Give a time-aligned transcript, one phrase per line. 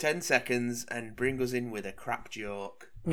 [0.00, 2.88] ten seconds and bring us in with a crap joke.
[3.06, 3.12] you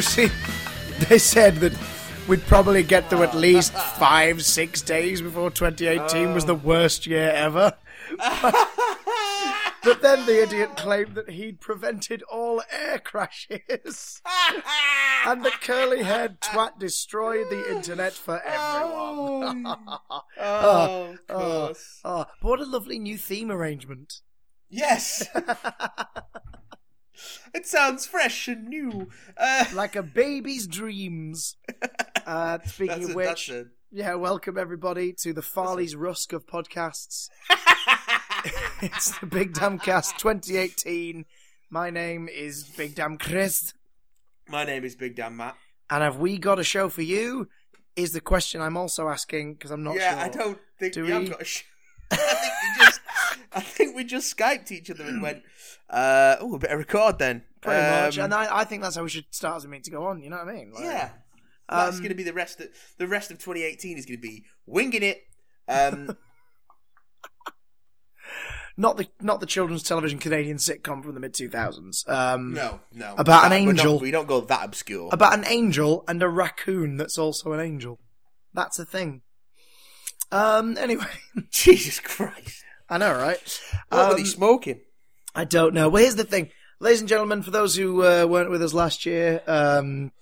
[0.00, 0.30] see,
[1.08, 1.74] they said that
[2.28, 6.58] we'd probably get through at least five, six days before 2018 was the oh.
[6.58, 7.74] worst year ever.
[8.18, 14.22] but then the idiot claimed that he'd prevented all air crashes.
[15.26, 19.42] and the curly haired twat destroyed the internet for oh.
[19.42, 19.66] everyone.
[20.36, 22.00] Oh, of oh, oh, course.
[22.04, 24.20] oh, but what a lovely new theme arrangement.
[24.68, 25.26] Yes.
[27.54, 29.08] It sounds fresh and new.
[29.36, 31.56] Uh, Like a baby's dreams.
[32.26, 33.50] Uh, speaking that's of which,
[33.90, 37.28] yeah, welcome everybody to the Farley's Rusk of podcasts.
[38.82, 41.24] it's the Big Damn Cast 2018.
[41.70, 43.72] My name is Big Damn Chris,
[44.48, 45.56] My name is Big Damn Matt.
[45.90, 47.48] and have we got a show for you?
[47.96, 50.02] Is the question I'm also asking because I'm not sure.
[50.02, 50.24] yeah, sure.
[50.24, 51.62] I don't think Do we, have got a sh-
[52.10, 52.83] I think we just,
[53.54, 55.42] I think we just skyped each other and went,
[55.90, 59.02] uh, "Oh, we better record then." Pretty much, Um, and I, I think that's how
[59.04, 60.22] we should start as a meeting to go on.
[60.22, 60.72] You know what I mean?
[60.74, 61.10] Like, yeah,
[61.68, 62.60] that's Um, going to be the rest.
[62.60, 65.22] Of, the rest of 2018 is going to be winging it.
[65.68, 66.16] Um,
[68.76, 72.08] Not the not the children's television Canadian sitcom from the mid 2000s.
[72.08, 74.00] Um, no, no, About an That- not- angel.
[74.00, 75.10] we don't go that obscure.
[75.12, 78.00] about an angel and a raccoon that's also an angel.
[78.52, 79.22] That's a thing.
[80.32, 80.76] Um.
[80.76, 81.06] Anyway,
[81.52, 82.64] Jesus Christ!
[82.94, 83.60] I know, right?
[83.88, 84.80] What were Um, they smoking?
[85.34, 85.88] I don't know.
[85.88, 87.42] Well, here's the thing, ladies and gentlemen.
[87.42, 90.12] For those who uh, weren't with us last year, um,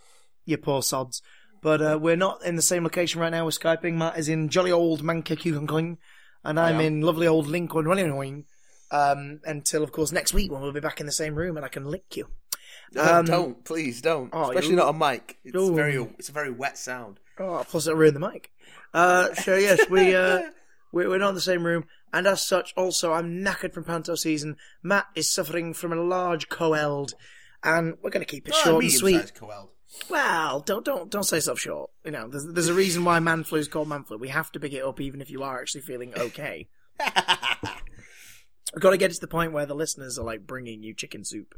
[0.47, 1.21] you poor sods.
[1.61, 3.45] But uh, we're not in the same location right now.
[3.45, 3.97] We're skyping.
[3.97, 5.99] Matt is in jolly old Mankakunkung,
[6.45, 8.45] and I'm in lovely old Lincoln, Illinois.
[8.91, 11.65] Um, until of course next week when we'll be back in the same room and
[11.65, 12.29] I can lick you.
[12.95, 14.31] No, um, don't, please don't.
[14.35, 15.39] oh, Especially not on mic.
[15.45, 15.75] It's Ooh.
[15.75, 17.19] very, it's a very wet sound.
[17.39, 18.51] Oh, plus it'll ruin the mic.
[18.95, 20.43] Uh, so yes, we uh,
[20.93, 24.15] we're, we're not in the same room, and as such, also I'm knackered from panto
[24.15, 24.57] season.
[24.83, 27.15] Matt is suffering from a large cold,
[27.63, 29.35] and we're going to keep it Oh, short and sweet.
[29.35, 29.71] coeld.
[30.09, 31.91] Well, don't don't don't say stuff short.
[32.05, 34.17] You know, there's there's a reason why man flu is called man flu.
[34.19, 36.69] We have to big it up, even if you are actually feeling okay.
[38.75, 40.95] We've got to get it to the point where the listeners are like bringing you
[40.95, 41.55] chicken soup.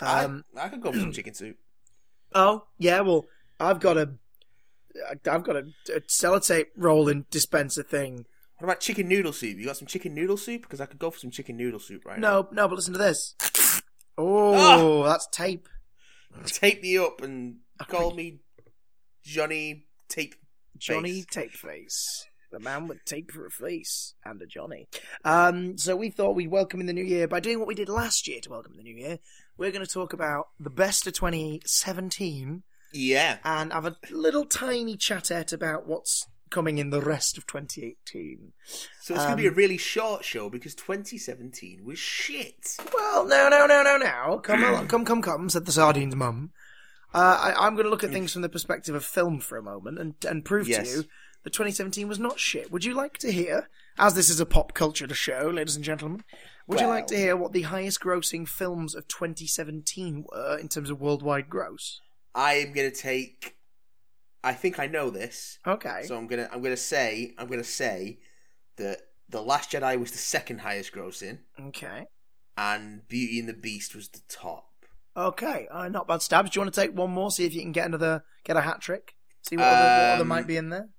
[0.00, 1.56] Um, I, I could go for some chicken soup.
[2.34, 3.26] Oh yeah, well
[3.60, 4.14] I've got a
[5.30, 8.26] I've got a, a sellotape rolling dispenser thing.
[8.58, 9.58] What about chicken noodle soup?
[9.58, 10.62] You got some chicken noodle soup?
[10.62, 12.98] Because I could go for some chicken noodle soup right No, no, but listen to
[12.98, 13.34] this.
[14.18, 15.68] Oh, that's tape.
[16.46, 17.56] Tape me up and
[17.86, 18.40] call me
[19.22, 20.34] Johnny Tape.
[20.78, 21.26] Johnny Face.
[21.26, 22.04] Tapeface.
[22.50, 24.88] The man with tape for a face and a Johnny.
[25.22, 27.90] Um, so we thought we'd welcome in the new year by doing what we did
[27.90, 29.18] last year to welcome the new year.
[29.58, 32.62] We're going to talk about the best of 2017
[32.94, 33.36] Yeah.
[33.44, 38.52] and have a little tiny chatette about what's coming in the rest of 2018.
[39.00, 42.76] So it's going to be a Um, really short show because 2017 was shit.
[42.94, 44.38] Well, no, no, no, no, no.
[44.38, 46.50] Come on, come, come, come, said the sardine's mum.
[47.14, 49.62] Uh, I, I'm going to look at things from the perspective of film for a
[49.62, 50.90] moment and, and prove Yes.
[50.90, 51.04] to you
[51.44, 52.70] that 2017 was not shit.
[52.70, 53.68] Would you like to hear,
[53.98, 56.24] as this is a pop culture show, ladies and gentlemen,
[56.66, 60.90] would you like to hear what the highest grossing films of 2017 were in terms
[60.90, 62.00] of worldwide gross?
[62.34, 63.55] I am going to take.
[64.46, 66.02] I think I know this, Okay.
[66.06, 68.20] so I'm gonna I'm gonna say I'm gonna say
[68.76, 68.98] that
[69.28, 72.04] the Last Jedi was the second highest grossing, okay.
[72.56, 74.68] and Beauty and the Beast was the top.
[75.16, 75.66] Okay.
[75.70, 76.50] Uh, not bad stabs.
[76.50, 78.60] Do you want to take one more, see if you can get another, get a
[78.60, 79.14] hat trick?
[79.42, 80.90] See what, other, what other Um, might be in there?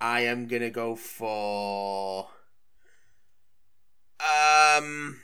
[0.00, 2.28] I am gonna go for
[4.20, 5.20] um.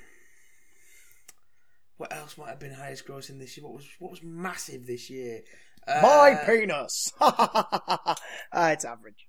[1.96, 3.64] What else might have been highest grossing this year?
[3.64, 5.40] What was what was massive this year?
[5.86, 7.12] Uh, My penis.
[7.20, 8.14] uh,
[8.54, 9.26] it's average.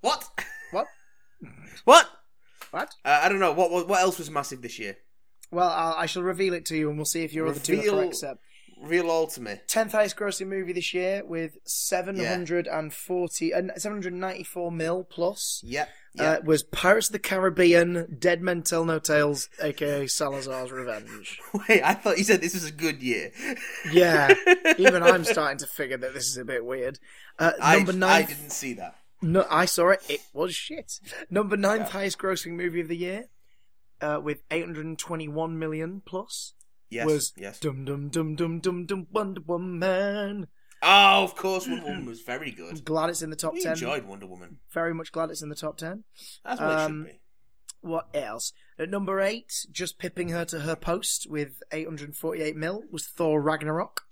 [0.00, 0.24] What?
[0.70, 0.86] What?
[1.84, 2.06] What?
[2.70, 2.88] What?
[3.04, 3.52] Uh, I don't know.
[3.52, 4.96] What, what what else was massive this year?
[5.50, 7.74] Well, I'll, I shall reveal it to you, and we'll see if your other two
[7.74, 8.16] are Reveal- correct.
[8.16, 8.38] Seb.
[8.80, 9.56] Real all to me.
[9.66, 14.70] Tenth highest grossing movie this year with seven hundred and forty, uh, seven hundred ninety-four
[14.72, 15.60] mil plus.
[15.64, 15.88] Yep.
[16.18, 21.40] Uh, was Pirates of the Caribbean, Dead Men Tell No Tales, aka Salazar's Revenge.
[21.68, 23.32] Wait, I thought you said this was a good year.
[23.90, 24.32] Yeah,
[24.78, 26.98] even I'm starting to figure that this is a bit weird.
[27.38, 28.94] Uh, I, number I nine, didn't see that.
[29.22, 30.02] No, I saw it.
[30.08, 31.00] It was shit.
[31.30, 31.92] Number ninth Yeah.
[31.92, 33.24] highest grossing movie of the year,
[34.00, 36.52] uh, with 821 million plus,
[36.90, 37.06] Yes.
[37.06, 37.58] was yes.
[37.60, 40.46] Dum Dum Dum Dum Dum Dum Wonder Woman.
[40.82, 42.84] Oh, of course, Wonder Woman was very good.
[42.84, 43.72] Glad it's in the top We ten.
[43.72, 44.58] enjoyed Wonder Woman.
[44.72, 46.04] Very much glad it's in the top ten.
[46.44, 47.20] That's what Um, it should be.
[47.80, 48.52] What else?
[48.78, 54.02] At number eight, just pipping her to her post with 848 mil, was Thor Ragnarok.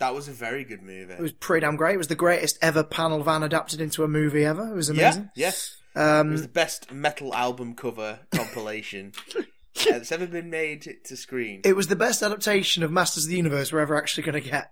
[0.00, 1.12] That was a very good movie.
[1.12, 1.94] It was pretty damn great.
[1.94, 4.72] It was the greatest ever panel van adapted into a movie ever.
[4.72, 5.30] It was amazing.
[5.36, 5.52] Yeah,
[5.94, 6.20] yeah.
[6.20, 9.12] Um, It was the best metal album cover compilation
[9.88, 11.60] that's ever been made to screen.
[11.64, 14.48] It was the best adaptation of Masters of the Universe we're ever actually going to
[14.48, 14.70] get.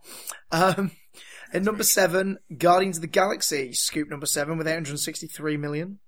[0.51, 0.93] Um,
[1.53, 5.99] at number seven, Guardians of the Galaxy, scoop number seven with 863 million.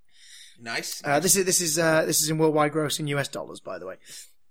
[0.60, 1.02] Nice.
[1.04, 3.78] Uh, this is this is uh, this is in worldwide gross in US dollars, by
[3.78, 3.96] the way.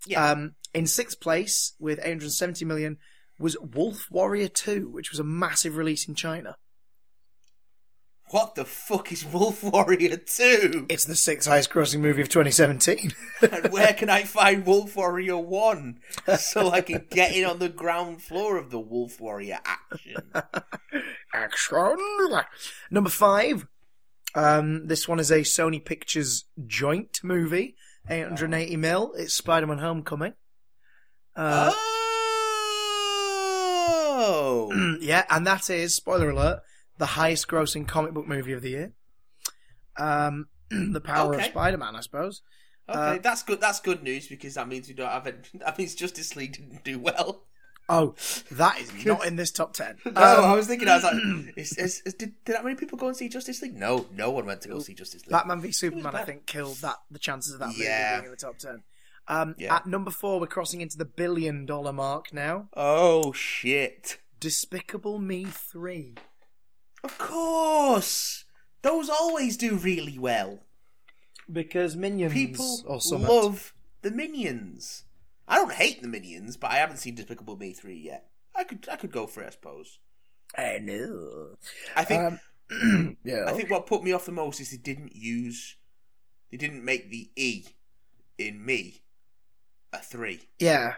[0.05, 0.31] Yeah.
[0.31, 2.97] Um, in sixth place with 870 million
[3.39, 6.57] was Wolf Warrior 2, which was a massive release in China.
[8.33, 10.87] What the fuck is Wolf Warrior 2?
[10.89, 13.11] It's the sixth highest grossing movie of 2017.
[13.43, 15.99] and where can I find Wolf Warrior 1
[16.39, 20.15] so I can get in on the ground floor of the Wolf Warrior action?
[21.31, 21.99] Action.
[22.89, 23.67] Number five.
[24.33, 27.75] Um, this one is a Sony Pictures joint movie.
[28.09, 29.13] 880 mil.
[29.15, 30.33] It's Spider-Man Homecoming.
[31.35, 31.71] Uh,
[34.15, 34.97] oh!
[35.01, 36.61] yeah, and that is, spoiler alert,
[36.97, 38.93] the highest grossing comic book movie of the year.
[39.97, 41.45] Um, the power Okay.
[41.45, 42.41] of Spider-Man, I suppose.
[42.89, 43.61] Okay, Uh, that's good.
[43.61, 45.49] That's good news because that means we don't have it.
[45.55, 47.45] That means Justice League didn't do well.
[47.89, 48.15] Oh,
[48.51, 49.97] that is not in this top 10.
[50.05, 50.87] No, Um, I was thinking.
[50.87, 51.15] I was like,
[51.57, 53.75] is, is, is, did, did that many people go and see Justice League?
[53.75, 55.31] No, no one went to go see Justice League.
[55.31, 58.15] Batman v Superman, I think, killed that the chances of that movie Yeah.
[58.21, 58.83] being in the top 10.
[59.27, 59.75] Um, Yeah.
[59.75, 62.67] At number four, we're crossing into the billion dollar mark now.
[62.75, 64.17] Oh shit!
[64.41, 66.15] Despicable Me 3.
[67.03, 68.45] Of course,
[68.81, 70.59] those always do really well.
[71.51, 73.27] Because Minions People or something.
[73.27, 75.03] love the Minions.
[75.47, 78.29] I don't hate the Minions, but I haven't seen Despicable Me three yet.
[78.55, 79.99] I could, I could go for it, I suppose.
[80.57, 81.57] I know.
[81.95, 82.39] I think,
[82.71, 83.43] Um, yeah.
[83.47, 85.75] I think what put me off the most is they didn't use,
[86.51, 87.65] they didn't make the E
[88.37, 89.01] in me
[89.91, 90.47] a three.
[90.59, 90.95] Yeah.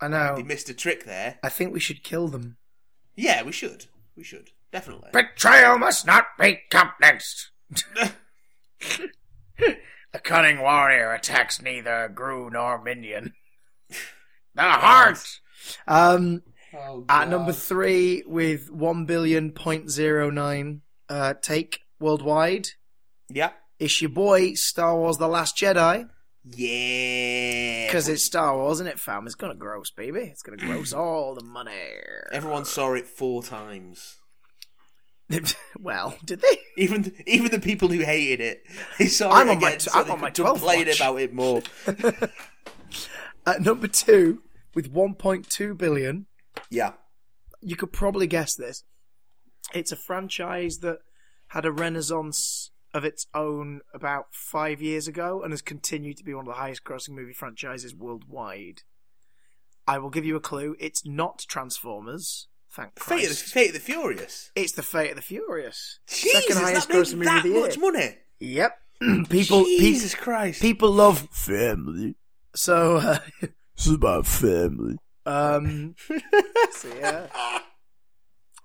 [0.00, 0.36] I know.
[0.36, 1.38] They missed a trick there.
[1.42, 2.58] I think we should kill them.
[3.16, 3.86] Yeah, we should.
[4.14, 5.10] We should definitely.
[5.12, 7.50] Betrayal must not be countenanced.
[9.58, 13.32] the cunning warrior attacks neither Gru nor Minion.
[14.54, 15.18] The heart.
[15.86, 16.42] Um,
[16.74, 22.68] Oh, at number three with one billion point zero nine uh, take worldwide
[23.30, 26.08] yeah, is your boy Star Wars: The Last Jedi.
[26.44, 27.86] yeah.
[27.86, 29.26] Because it's Star Wars, isn't it, fam?
[29.26, 30.20] It's gonna gross, baby.
[30.20, 31.72] It's gonna gross all the money.
[32.32, 34.16] everyone saw it four times.
[35.80, 36.58] well, did they?
[36.76, 38.62] Even even the people who hated it,
[38.98, 40.86] they saw I'm it on again t- so I'm they on my could 12th complain
[40.86, 40.96] watch.
[41.00, 41.62] about it more.
[43.46, 44.42] At number two,
[44.74, 46.26] with 1.2 billion,
[46.70, 46.92] Yeah,
[47.60, 48.84] you could probably guess this.
[49.74, 50.98] It's a franchise that
[51.48, 56.34] had a renaissance of its own about five years ago and has continued to be
[56.34, 58.82] one of the highest grossing movie franchises worldwide.
[59.86, 60.74] I will give you a clue.
[60.80, 62.48] It's not Transformers.
[62.76, 64.50] Thank Fate of, the, Fate of the Furious.
[64.54, 65.98] It's the Fate of the Furious.
[66.08, 67.60] Jesus, Second highest that made grossing movie that of the year.
[67.60, 68.16] much money.
[68.40, 68.78] Yep.
[69.30, 70.60] people, pe- Jesus Christ.
[70.62, 72.16] people love family.
[72.54, 73.18] So, uh,
[73.76, 74.96] It's about family.
[75.26, 75.94] um,
[76.72, 77.26] so yeah.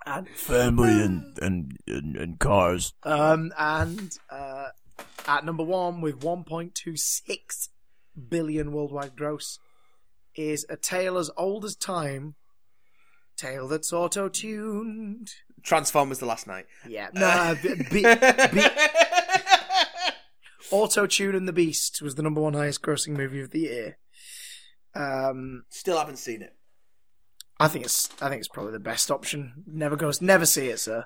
[0.05, 2.93] And Family and, and, and, and cars.
[3.03, 4.69] Um, and uh,
[5.27, 7.69] at number one with 1.26
[8.29, 9.59] billion worldwide gross
[10.35, 12.35] is a tale as old as time.
[13.41, 15.31] Tale that's auto tuned.
[15.63, 16.67] Transformers the last night.
[16.87, 18.03] Yeah, no, b- b-
[18.53, 18.61] b-
[20.71, 23.97] auto tune and the Beast was the number one highest grossing movie of the year.
[24.93, 26.55] Um, Still haven't seen it.
[27.59, 29.63] I think it's I think it's probably the best option.
[29.65, 31.05] Never goes, never see it, sir.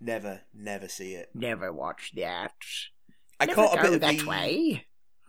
[0.00, 1.28] Never, never see it.
[1.34, 2.52] Never watch that.
[3.38, 4.86] I never caught a bit of that the, way.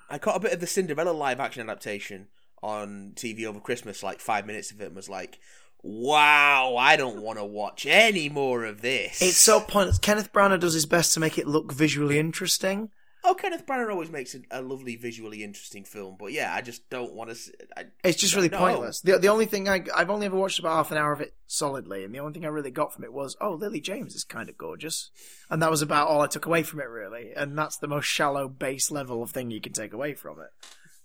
[0.10, 2.30] I caught a bit of the Cinderella live action adaptation
[2.64, 4.02] on TV over Christmas.
[4.02, 5.38] Like five minutes of it and was like,
[5.84, 10.00] "Wow, I don't want to watch any more of this." It's so pointless.
[10.00, 12.90] Kenneth Branagh does his best to make it look visually interesting.
[13.24, 16.90] oh, Kenneth Branagh always makes a, a lovely, visually interesting film, but yeah, I just
[16.90, 17.38] don't want to.
[17.78, 19.02] I, It's just really pointless.
[19.02, 21.34] The the only thing I I've only ever watched about half an hour of it
[21.48, 24.24] solidly, and the only thing I really got from it was, oh, Lily James is
[24.24, 25.12] kind of gorgeous,
[25.50, 27.32] and that was about all I took away from it really.
[27.36, 30.50] And that's the most shallow base level of thing you can take away from it.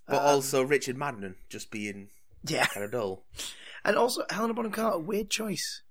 [0.08, 2.08] but Um, also Richard Madden just being
[2.46, 3.24] Yeah, kind of dull.
[3.84, 5.82] and also Helena Bonham Carter, a weird choice.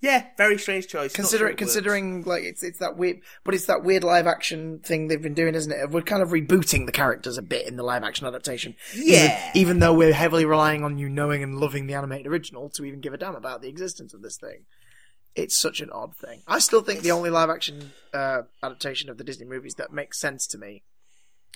[0.00, 1.14] Yeah, very strange choice.
[1.14, 1.58] Consider sure works.
[1.58, 5.32] considering like it's it's that weird, but it's that weird live action thing they've been
[5.32, 5.88] doing, isn't it?
[5.90, 8.74] We're kind of rebooting the characters a bit in the live action adaptation.
[8.92, 9.50] Even- Yeah.
[9.54, 13.00] even, though we're heavily relying on you knowing and loving the animated original to even
[13.00, 14.66] give a damn about the existence of this thing.
[15.36, 16.42] it's such an odd thing.
[16.46, 20.20] I still think the only live action uh, adaptation of the Disney movies that makes
[20.20, 20.84] sense to me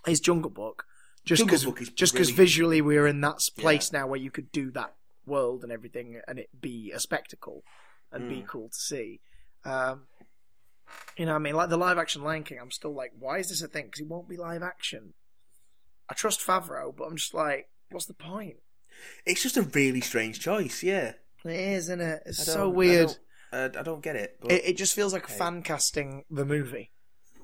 [0.06, 0.84] is Jungle Book.
[1.28, 4.94] Just because, just because visually we're in that place now where you could do that
[5.26, 7.62] world and everything, and it be a spectacle
[8.10, 8.46] and be Mm.
[8.46, 9.20] cool to see.
[9.64, 10.06] Um,
[11.18, 13.38] you know, what I mean, like the live action Lion King, I'm still like, why
[13.38, 13.86] is this a thing?
[13.86, 15.12] Because it won't be live action.
[16.08, 18.56] I trust Favreau, but I'm just like, what's the point?
[19.26, 20.82] It's just a really strange choice.
[20.82, 21.12] Yeah,
[21.44, 22.22] It is, isn't it?
[22.24, 23.06] It's so don't- I weird.
[23.52, 24.38] don't- uh, I don't get it.
[24.40, 25.36] But It, it just feels like Okay.
[25.36, 26.90] fan casting the movie.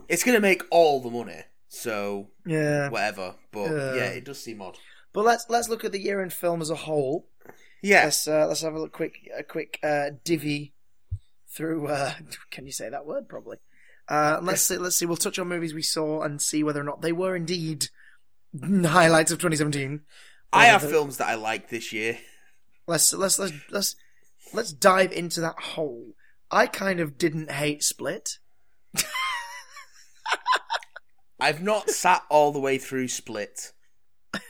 [0.08, 1.42] it's gonna make all the money.
[1.74, 2.88] So Yeah.
[2.88, 3.34] whatever.
[3.52, 3.94] But Uh.
[3.94, 4.78] yeah, it does seem odd.
[5.12, 7.28] But let's let's look at the year in film as a whole.
[7.82, 8.26] Yes.
[8.26, 10.72] Let's uh, let's have a look quick a quick uh, divvy
[11.48, 11.88] through.
[11.88, 12.14] Uh,
[12.50, 13.28] can you say that word?
[13.28, 13.58] Probably.
[14.08, 14.76] Uh, let's see.
[14.78, 15.06] Let's see.
[15.06, 17.88] We'll touch on movies we saw and see whether or not they were indeed
[18.62, 20.00] highlights of 2017.
[20.52, 22.18] I have films that I like this year.
[22.86, 23.96] Let's let's let's let's
[24.52, 26.14] let's dive into that hole.
[26.50, 28.38] I kind of didn't hate Split.
[31.44, 33.72] I've not sat all the way through Split.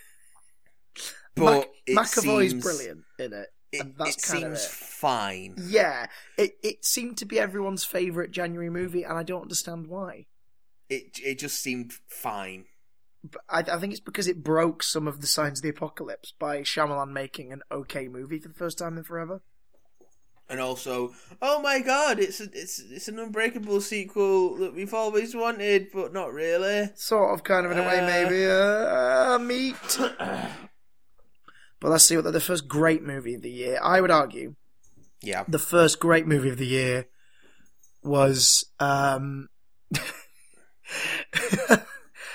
[1.36, 3.48] But Mac- McAvoy's seems, brilliant in it.
[3.72, 4.70] It, it seems it.
[4.70, 5.56] fine.
[5.58, 6.06] Yeah,
[6.38, 10.26] it it seemed to be everyone's favorite January movie, and I don't understand why.
[10.88, 12.66] It it just seemed fine.
[13.24, 16.32] But I, I think it's because it broke some of the signs of the apocalypse
[16.38, 19.42] by Shyamalan making an okay movie for the first time in forever.
[20.48, 25.34] And also, oh my god, it's a, it's it's an Unbreakable sequel that we've always
[25.34, 26.90] wanted, but not really.
[26.96, 28.06] Sort of, kind of in a way, Uh.
[28.06, 28.46] maybe.
[28.46, 29.98] Uh, uh, meat.
[31.80, 33.78] but let's see what the, the first great movie of the year.
[33.82, 34.54] I would argue
[35.22, 35.44] Yeah.
[35.48, 37.06] the first great movie of the year
[38.02, 38.66] was.
[38.78, 39.48] Um...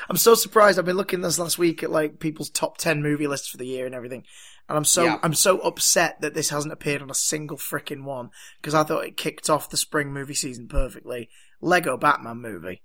[0.09, 0.79] I'm so surprised.
[0.79, 3.67] I've been looking this last week at like people's top ten movie lists for the
[3.67, 4.23] year and everything,
[4.69, 5.19] and I'm so Yeah.
[5.23, 8.29] I'm so upset that this hasn't appeared on a single freaking one
[8.61, 11.29] because I thought it kicked off the spring movie season perfectly.
[11.59, 12.81] Lego Batman movie.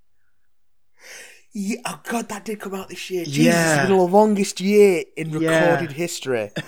[1.53, 3.25] Yeah, oh god, that did come out this year.
[3.25, 3.83] Jesus, Yeah.
[3.83, 6.51] it's been the longest year in recorded history.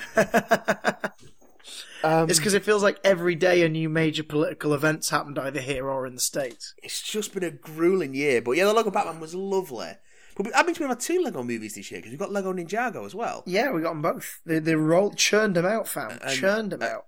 [2.04, 5.61] Um, It's because it feels like every day a new major political event's happened either
[5.61, 6.73] here or in the states.
[6.82, 8.40] it's just been a grueling year.
[8.40, 9.92] But yeah, the Lego Batman was lovely.
[10.36, 13.06] But that means we have two Lego movies this year because we've got Lego Ninjago
[13.06, 13.42] as well.
[13.46, 14.40] Yeah, we got them both.
[14.44, 16.18] They they rolled, churned them out, fam.
[16.22, 17.06] And- churned them uh, out.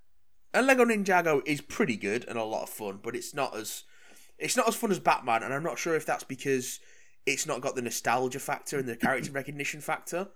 [0.54, 3.85] And Lego Ninjago is pretty good and a lot of fun, but it's not as
[4.38, 6.80] it's not as fun as Batman, and I'm not sure if that's because
[7.26, 10.28] it's not got the nostalgia factor and the character recognition factor,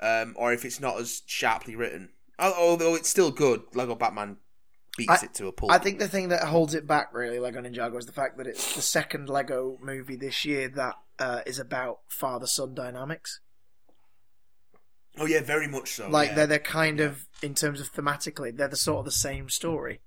[0.00, 2.08] um, or if it's not as sharply written.
[2.38, 4.38] Although it's still good, Lego Batman
[4.96, 5.70] beats I- it to a pulp.
[5.72, 8.46] I think the thing that holds it back, really, Lego Ninjago, is the fact that
[8.46, 13.40] it's the second Lego movie this year that uh, is about father-son dynamics.
[15.18, 16.08] oh yeah, very much so.
[16.08, 16.34] like yeah.
[16.34, 20.00] they're they're kind of in terms of thematically, they're the sort of the same story.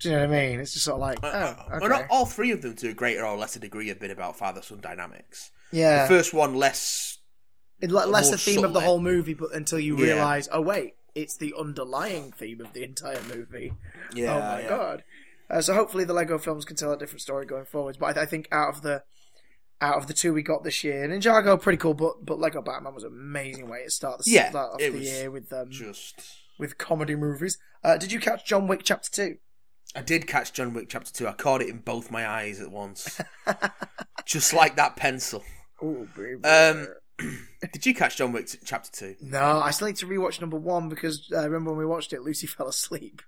[0.00, 0.60] Do you know what I mean?
[0.60, 1.30] It's just sort of like, Uh, oh,
[1.72, 3.98] uh, okay, well, not all three of them to a greater or lesser degree have
[3.98, 5.50] been about father-son dynamics.
[5.72, 6.02] yeah.
[6.04, 7.18] The first one less.
[7.80, 10.14] It, le- less the theme of the whole movie, but until you Yeah.
[10.14, 13.72] realise, oh wait, it's the underlying theme of the entire movie.
[14.14, 14.68] Yeah, oh my yeah.
[14.68, 15.04] god!
[15.50, 17.98] Uh, so hopefully the Lego films can tell a different story going forwards.
[17.98, 19.02] But I, th- I think out of the
[19.80, 22.94] out of the two we got this year, Ninjago pretty cool, but but Lego Batman
[22.94, 26.22] was an amazing way to start the Yeah, start of the year with um, Just.
[26.58, 27.58] with comedy movies.
[27.84, 29.36] Uh, did you catch John Wick Chapter Two?
[29.96, 31.26] I did catch John Wick Chapter 2.
[31.28, 33.18] I caught it in both my eyes at once.
[34.26, 35.42] Just like that pencil.
[35.82, 36.44] Oh, baby.
[36.44, 36.88] Um,
[37.72, 39.16] Did you catch John Wick Chapter 2?
[39.22, 42.12] no, I still need to rewatch number one because uh, I remember when we watched
[42.12, 43.22] it, Lucy fell asleep,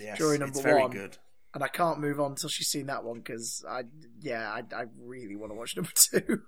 [0.00, 0.90] Yes, During it's number very one.
[0.90, 1.18] good.
[1.56, 3.84] And I can't move on until she's seen that one because I,
[4.20, 6.42] yeah, I, I really want to watch number two.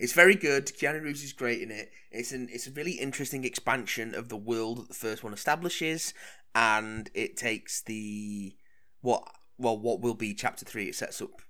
[0.00, 0.66] It's very good.
[0.66, 1.90] Keanu Reeves is great in it.
[2.10, 6.12] It's an it's a really interesting expansion of the world that the first one establishes,
[6.56, 8.56] and it takes the
[9.00, 9.22] what
[9.58, 10.86] well what will be chapter three.
[10.86, 11.40] It sets up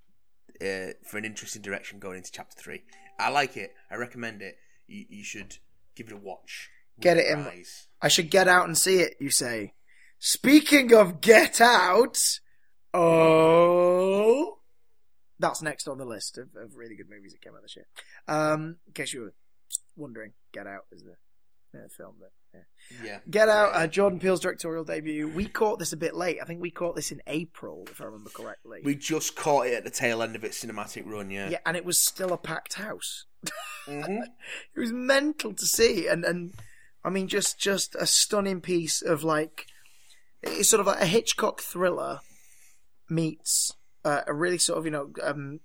[0.61, 2.82] uh, for an interesting direction going into chapter three.
[3.18, 3.72] I like it.
[3.90, 4.56] I recommend it.
[4.87, 5.56] You, you should
[5.96, 6.68] give it a watch.
[7.00, 7.87] Get it in- eyes.
[8.02, 9.72] I should get out and see it, you say.
[10.18, 12.38] Speaking of Get Out,
[12.94, 14.58] oh,
[15.38, 17.87] that's next on the list of, of really good movies that came out this year.
[18.28, 19.34] Um, in case you were
[19.96, 21.16] wondering, Get Out is the
[21.96, 22.30] film that.
[22.54, 22.61] Yeah.
[23.02, 23.18] Yeah.
[23.30, 25.26] Get Out, uh, Jordan Peele's directorial debut.
[25.26, 26.38] We caught this a bit late.
[26.40, 28.80] I think we caught this in April, if I remember correctly.
[28.84, 31.30] We just caught it at the tail end of its cinematic run.
[31.30, 31.49] Yeah.
[31.49, 33.25] yeah, and it was still a packed house.
[33.87, 34.22] Mhm.
[34.76, 36.54] it was mental to see and and
[37.04, 39.66] i mean just just a stunning piece of like
[40.44, 42.20] it's sort of like a hitchcock thriller
[43.14, 43.73] meets
[44.04, 45.61] uh, a really sort of you know um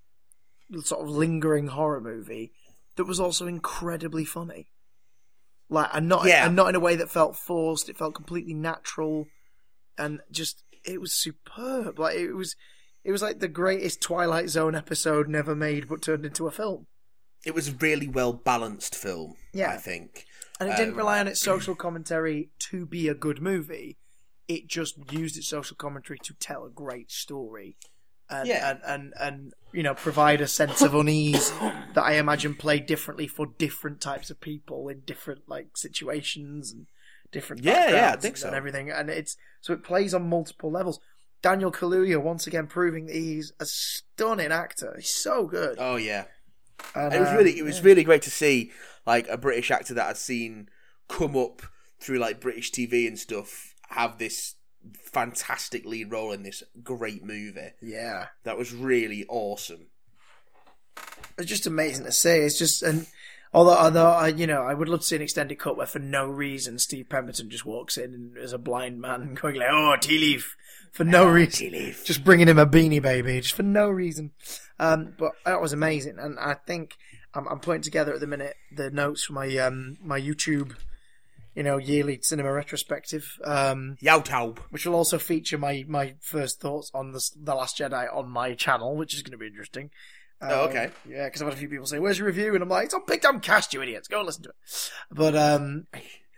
[0.84, 2.51] sort of lingering horror movie
[2.96, 4.68] that was also incredibly funny
[5.70, 6.46] like and not Yeah.
[6.46, 9.27] and not in a way that felt forced it felt completely natural
[9.98, 12.00] and just it was superb.
[12.00, 12.56] Like it was,
[13.04, 16.86] it was like the greatest Twilight Zone episode never made, but turned into a film.
[17.46, 19.36] It was a really well balanced film.
[19.54, 19.72] Yeah.
[19.72, 20.25] I think.
[20.62, 23.98] And it didn't Um, rely on its social commentary to be a good movie.
[24.48, 27.77] It just used its social commentary to tell a great story.
[28.30, 28.72] And, Yeah.
[28.72, 31.51] and, and, and, you know, provide a sense of unease
[31.94, 36.88] that I imagine played differently for different types of people in different, like, situations and
[37.32, 38.48] different Yeah, yeah, I think and, so.
[38.48, 38.89] and everything.
[38.89, 41.00] And it's, so it plays on multiple levels.
[41.42, 44.94] Daniel Kaluuya once again proving that he's a stunning actor.
[44.98, 45.77] He's so good.
[45.80, 46.25] Oh yeah.
[46.96, 47.86] And, it was um, really it was yeah.
[47.86, 48.72] really great to see
[49.06, 50.70] like a British actor that I'd seen
[51.08, 51.62] come up
[52.00, 54.56] through like British TV and stuff have this
[54.94, 57.72] fantastic lead role in this great movie.
[57.82, 58.27] Yeah.
[58.44, 59.88] That was really awesome.
[61.38, 62.38] it's just amazing to see.
[62.38, 63.08] It's just and
[63.53, 66.00] although although I you know I would love to see an extended cut where for
[66.00, 69.96] no reason Steve Pemberton just walks in and as a blind man going like oh
[70.00, 70.56] tea leaf
[70.98, 72.03] for no reason, Leaf.
[72.03, 74.32] just bringing him a beanie baby just for no reason.
[74.79, 76.96] Um, but that was amazing, and I think
[77.36, 80.75] I'm, I'm putting together at the minute the notes for my um my YouTube.
[81.57, 84.59] You know, yearly cinema retrospective, um, Yautaub.
[84.69, 88.53] which will also feature my, my first thoughts on the the Last Jedi on my
[88.53, 89.89] channel, which is going to be interesting.
[90.39, 90.91] Oh, Um, okay.
[91.09, 92.93] Yeah, because I've had a few people say, "Where's your review?" And I'm like, "It's
[92.93, 94.07] on Big Damn Cast, you idiots.
[94.07, 95.87] Go and listen to it." But um,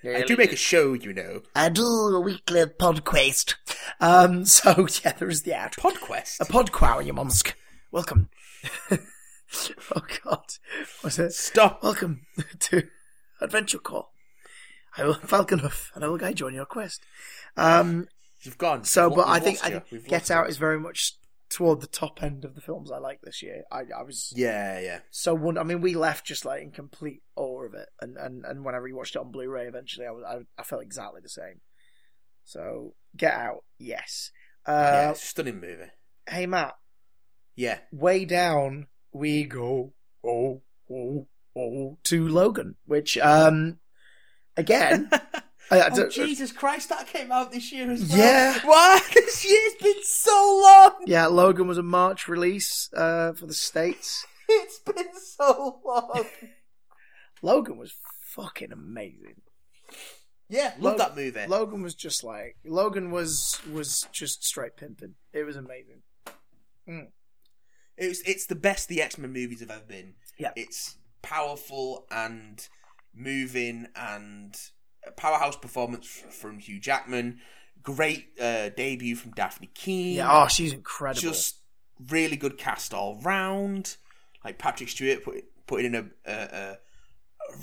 [0.05, 1.41] I do make a show, you know.
[1.53, 3.55] I do a weekly podcast.
[3.99, 5.73] Um, so yeah, there is the ad.
[5.73, 6.39] Podquest.
[6.39, 7.55] A podquow, you monsk.
[7.91, 8.29] Welcome.
[8.91, 10.45] oh God,
[11.01, 11.33] what's it?
[11.33, 11.83] Stop.
[11.83, 12.21] Welcome
[12.59, 12.83] to
[13.41, 14.13] Adventure Call.
[14.99, 17.01] I will Falconhoof, and I will guide you on your quest.
[17.57, 18.07] Um,
[18.41, 18.83] You've gone.
[18.83, 19.73] so, We've but lo- I we've think lost I you.
[19.79, 21.13] think We've Get lost Out is very much
[21.49, 23.63] toward the top end of the films I like this year.
[23.71, 24.99] I, I was Yeah, yeah.
[25.09, 25.59] so wonder.
[25.59, 28.75] I mean, we left just like in complete awe of it, and and, and when
[28.75, 31.61] I rewatched it on Blu-ray, eventually, I, was, I I felt exactly the same.
[32.45, 34.31] So, Get Out, yes.
[34.67, 35.91] yeah, Uh, stunning movie.
[36.29, 36.75] Hey Matt,
[37.55, 37.79] Yeah.
[37.91, 39.93] way down we go.
[40.23, 41.27] Oh, oh,
[41.57, 43.79] oh, to Logan, which um,
[44.59, 45.09] again,
[45.71, 48.17] I, oh, Jesus Christ, that came out this year as well.
[48.17, 48.59] Yeah.
[48.63, 48.99] Why?
[49.13, 51.03] This year's been so long.
[51.05, 54.25] yeah, Logan was a March release uh, for the states.
[54.49, 56.25] It's been so long.
[57.41, 57.93] Logan was
[58.35, 59.41] fucking amazing.
[60.49, 61.45] Yeah, love that movie.
[61.47, 65.13] Logan was just like Logan was was just straight pimping.
[65.31, 66.01] It was amazing.
[67.95, 70.15] It's it's the best the X Men movies have ever been.
[70.39, 70.51] Yeah.
[70.55, 72.67] It's powerful and
[73.15, 74.55] moving and
[75.17, 77.39] powerhouse performance from Hugh Jackman.
[77.81, 80.17] Great uh, debut from Dafne Keen.
[80.17, 81.21] Yeah, oh, she's incredible.
[81.21, 81.57] just
[82.09, 83.95] really good cast all round.
[84.43, 86.77] Like Patrick Stewart put putting in a, a, a,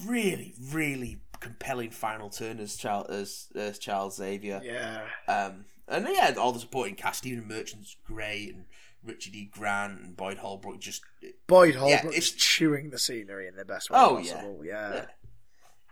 [0.06, 4.60] really really compelling final turn as Charles as, as Charles Xavier.
[4.64, 7.18] yeah, Um, and yeah, all the supporting cast.
[7.18, 8.64] Stephen Merchant's great, and
[9.04, 9.48] Richard E.
[9.52, 11.02] Grant and Boyd Holbrook just.
[11.46, 14.44] Boyd Yeah, Holbrook it's- is chewing the scenery in the best way Oh, yeah.
[14.62, 14.94] Yeah.
[14.94, 15.04] Yeah.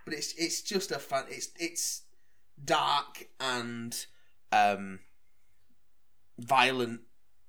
[0.05, 1.25] But it's it's just a fun.
[1.29, 2.03] It's it's
[2.63, 4.05] dark and
[4.51, 4.99] um
[6.39, 7.01] violent,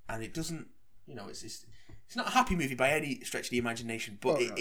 [0.08, 0.68] and it doesn't.
[1.06, 1.66] You know, it's it's,
[2.06, 4.54] it's not a happy movie by any stretch of the imagination, but Oh, it no,
[4.54, 4.58] no.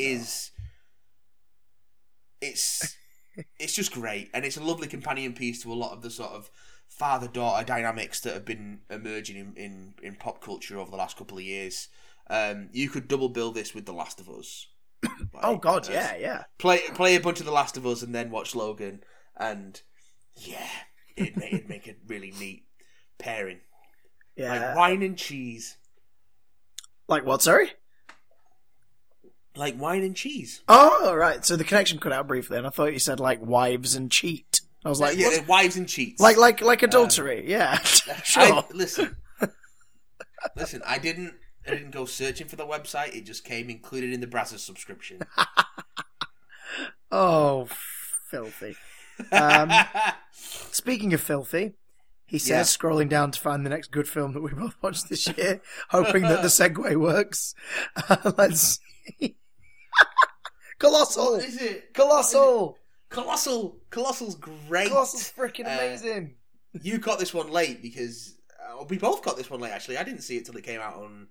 [2.41, 2.97] It's
[3.59, 6.31] it's just great, and it's a lovely companion piece to a lot of the sort
[6.31, 6.51] of
[6.87, 11.17] father daughter dynamics that have been emerging in, in, in pop culture over the last
[11.17, 11.87] couple of years.
[12.29, 14.67] Um, you could double bill this with The Last of Us.
[15.41, 16.43] Oh God, yeah, yeah.
[16.57, 19.03] play play a bunch of The Last of Us and then watch Logan,
[19.37, 19.81] and
[20.37, 20.67] yeah,
[21.17, 22.65] it'd make, it'd make a really neat
[23.17, 23.59] pairing,
[24.35, 24.51] Yeah.
[24.67, 25.77] like wine and cheese,
[27.07, 27.41] Like what?
[27.41, 27.71] Sorry.
[29.55, 30.61] like wine and cheese.
[30.67, 31.45] Oh, right.
[31.45, 34.61] So the connection cut out briefly, and I thought you said like wives and cheat.
[34.83, 35.47] I was like, yeah, what?
[35.47, 36.21] wives and cheats.
[36.21, 37.45] like like like um, adultery.
[37.49, 38.43] yeah, sure.
[38.43, 39.15] I, listen,
[40.55, 40.81] listen.
[40.85, 41.33] I didn't.
[41.67, 43.15] I didn't go searching for the website.
[43.15, 45.21] It just came included in the Brazzers subscription.
[47.11, 47.69] Oh,
[48.29, 48.75] filthy.
[49.31, 49.71] Um,
[50.33, 51.73] speaking of filthy,
[52.25, 52.61] he says, Yeah.
[52.89, 56.23] scrolling down to find the next good film that we both watched this year, hoping
[56.23, 57.55] that the segue works.
[58.37, 58.79] let's
[59.19, 59.37] see.
[60.79, 61.33] Colossal!
[61.37, 61.93] what is it?
[61.93, 62.77] Colossal!
[63.09, 63.77] Colossal.
[63.91, 64.89] Colossal's great.
[64.89, 66.35] Colossal's freaking Uh, amazing.
[66.81, 69.71] You got this one late because uh, we both got this one late.
[69.71, 71.27] Actually, I didn't see it till it came out on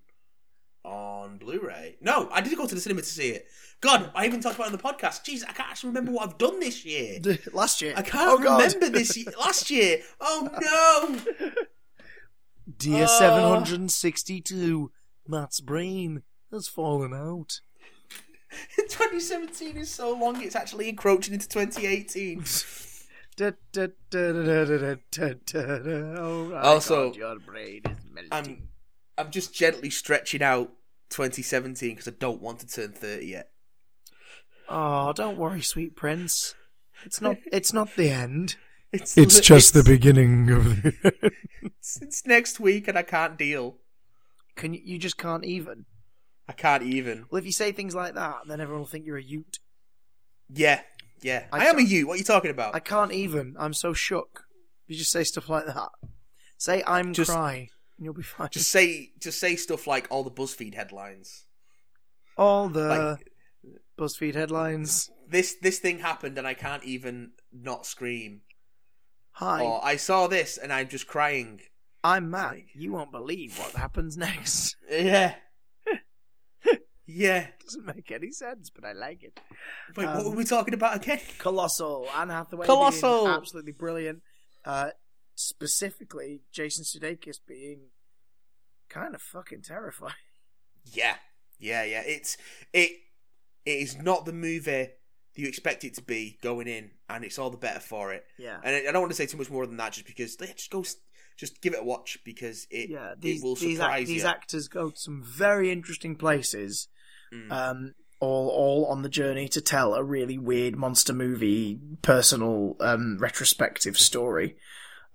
[0.84, 1.96] on Blu-ray.
[2.00, 3.46] No, I did go to the cinema to see it.
[3.80, 5.24] God, I even talked about it on the podcast.
[5.24, 7.20] Jeez, I can't actually remember what I've done this year.
[7.52, 7.94] last year.
[7.96, 9.26] I can't oh, remember this year.
[9.38, 9.98] Last year.
[10.20, 11.52] Oh no.
[12.78, 14.90] Dear 762,
[15.28, 17.60] Matt's brain has fallen out.
[18.76, 22.38] 2017 is so long, it's actually encroaching into 2018.
[26.62, 28.28] also, your brain is melting.
[28.30, 28.68] I'm,
[29.16, 30.70] I'm just gently stretching out
[31.10, 33.50] 2017 because I don't want to turn 30 yet.
[34.68, 36.54] Oh, don't worry, sweet prince.
[37.04, 37.36] It's not.
[37.52, 38.56] It's not the end.
[38.92, 41.32] It's It's li- just the beginning of the.
[41.62, 43.76] It's, it's next week and I can't deal.
[44.54, 44.80] Can you?
[44.84, 45.86] You just can't even.
[46.48, 47.24] I can't even.
[47.30, 49.58] Well, if you say things like that, then everyone will think you're a Ute.
[50.50, 50.80] Yeah,
[51.22, 51.44] yeah.
[51.52, 52.74] I I, am a can't- What are you talking about?
[52.74, 53.56] I can't even.
[53.58, 54.44] I'm so shook.
[54.86, 55.88] You just say stuff like that.
[56.58, 58.48] Say I'm Just- cry, and you'll be fine.
[58.50, 61.44] Just say just say stuff like all the BuzzFeed headlines.
[62.36, 63.30] all the Like
[63.98, 65.10] BuzzFeed headlines.
[65.28, 68.42] this this thing happened and I can't even not scream.
[69.38, 71.60] Hi, Or I saw this and I'm just crying.
[72.04, 72.50] I'm Matt.
[72.52, 74.76] like- You won't believe what happens next.
[74.90, 75.34] Yeah.
[77.06, 77.48] yeah.
[77.62, 79.38] Doesn't make any sense, but I like it.
[79.96, 81.20] Wait, what Um, were we talking about again?
[81.38, 82.08] Colossal.
[82.14, 82.66] Anne Hathaway.
[82.66, 83.28] Colossal.
[83.28, 84.22] Absolutely brilliant.
[84.64, 84.90] Uh,
[85.34, 87.88] specifically, Jason Sudeikis being
[88.88, 90.12] kind of fucking terrifying.
[90.92, 91.16] Yeah.
[91.58, 92.02] Yeah, yeah.
[92.04, 92.36] It's
[92.72, 92.90] it
[93.64, 94.98] it is not the movie that
[95.34, 98.24] you expect it to be going in, and it's all the better for it.
[98.38, 98.58] Yeah.
[98.62, 100.52] And I I don't want to say too much more than that, just because yeah,
[100.54, 100.84] just go,
[101.36, 104.24] just give it a watch because it Yeah, these it will these, surprise act- these
[104.24, 106.88] actors go to some very interesting places,
[107.32, 107.50] Mm.
[107.50, 113.16] um, all all on the journey to tell a really weird monster movie, personal, um,
[113.18, 114.56] retrospective story.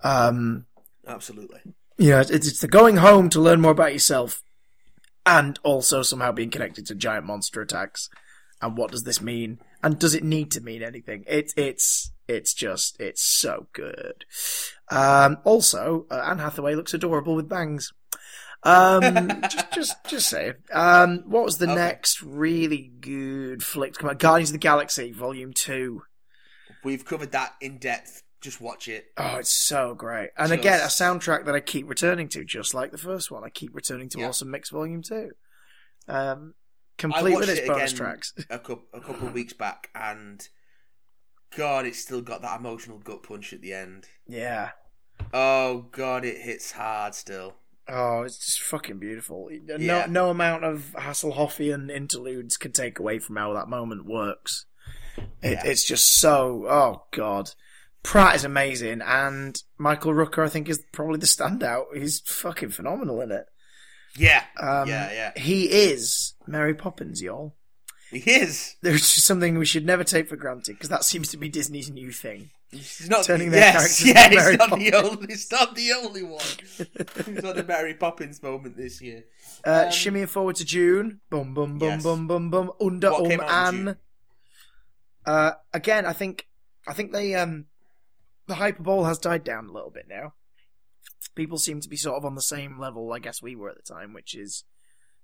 [0.04, 0.66] Um,
[1.08, 1.60] Absolutely.
[1.98, 4.42] you know, it's, it's the going home to learn more about yourself,
[5.26, 8.10] and also somehow being connected to giant monster attacks.
[8.62, 9.60] And what does this mean?
[9.82, 11.24] And does it need to mean anything?
[11.28, 14.26] It's it's it's just it's so good.
[14.92, 17.94] Um, also, uh, Anne Hathaway looks adorable with bangs.
[18.64, 20.56] Um, just just just saying.
[20.74, 21.76] Um, what was the Okay.
[21.76, 24.20] next really good flick to come out?
[24.20, 26.02] Guardians of the Galaxy Volume Two.
[26.84, 28.24] We've covered that in depth.
[28.42, 29.08] Just watch it.
[29.18, 30.30] Oh, it's so great.
[30.38, 33.44] And again, a soundtrack that I keep returning to, just like the first one.
[33.44, 34.30] I keep returning to Yeah.
[34.30, 35.32] Awesome Mix Volume 2.
[36.08, 38.34] Um, I complete with its it bonus again tracks.
[38.50, 40.48] a couple a couple of weeks back, and
[41.56, 44.06] God, it's still got that emotional gut punch at the end.
[44.28, 44.72] Yeah.
[45.34, 47.56] Oh God, it hits hard still.
[47.90, 49.50] Oh, it's just fucking beautiful.
[49.64, 50.06] No, Yeah.
[50.10, 54.66] no amount of Hasselhoffian interludes can take away from how that moment works.
[55.18, 55.66] It, Yeah.
[55.66, 56.66] It's just so.
[56.70, 57.52] Oh God,
[58.04, 61.86] Pratt is amazing, and Michael Rooker, I think, is probably the standout.
[61.96, 63.46] He's fucking phenomenal in it.
[64.18, 65.32] Yeah, Um, yeah, yeah.
[65.42, 67.56] He is Mary Poppins, y'all.
[68.10, 68.76] He is.
[68.82, 71.92] There's just something we should never take for granted because that seems to be Disney's
[71.92, 72.50] new thing.
[72.72, 75.10] He's not Turning their yes, characters yeah, into Mary not the Poppins.
[75.16, 75.28] only.
[75.28, 76.46] He's not the only one.
[77.26, 79.26] he's not a Mary Poppins moment this year.
[79.66, 81.20] Uh, Um, shimmying forward to June.
[81.30, 82.04] Bum bum bum Yes.
[82.04, 82.72] bum bum bum.
[82.82, 83.98] Under What um came out in June?
[85.26, 86.48] Uh, again, I think
[86.88, 87.66] I think they um
[88.50, 90.34] the hyperbole has died down a little bit now.
[91.36, 93.78] People seem to be sort of on the same level, I guess we were at
[93.78, 94.66] the time, which is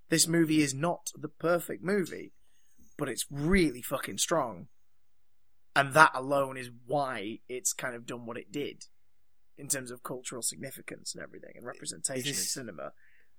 [0.10, 2.34] this movie is not the perfect movie,
[2.98, 4.68] but it's really fucking strong.
[5.76, 8.86] And that alone is why it's kind of done what it did
[9.58, 12.92] in terms of cultural significance and everything and representation in cinema.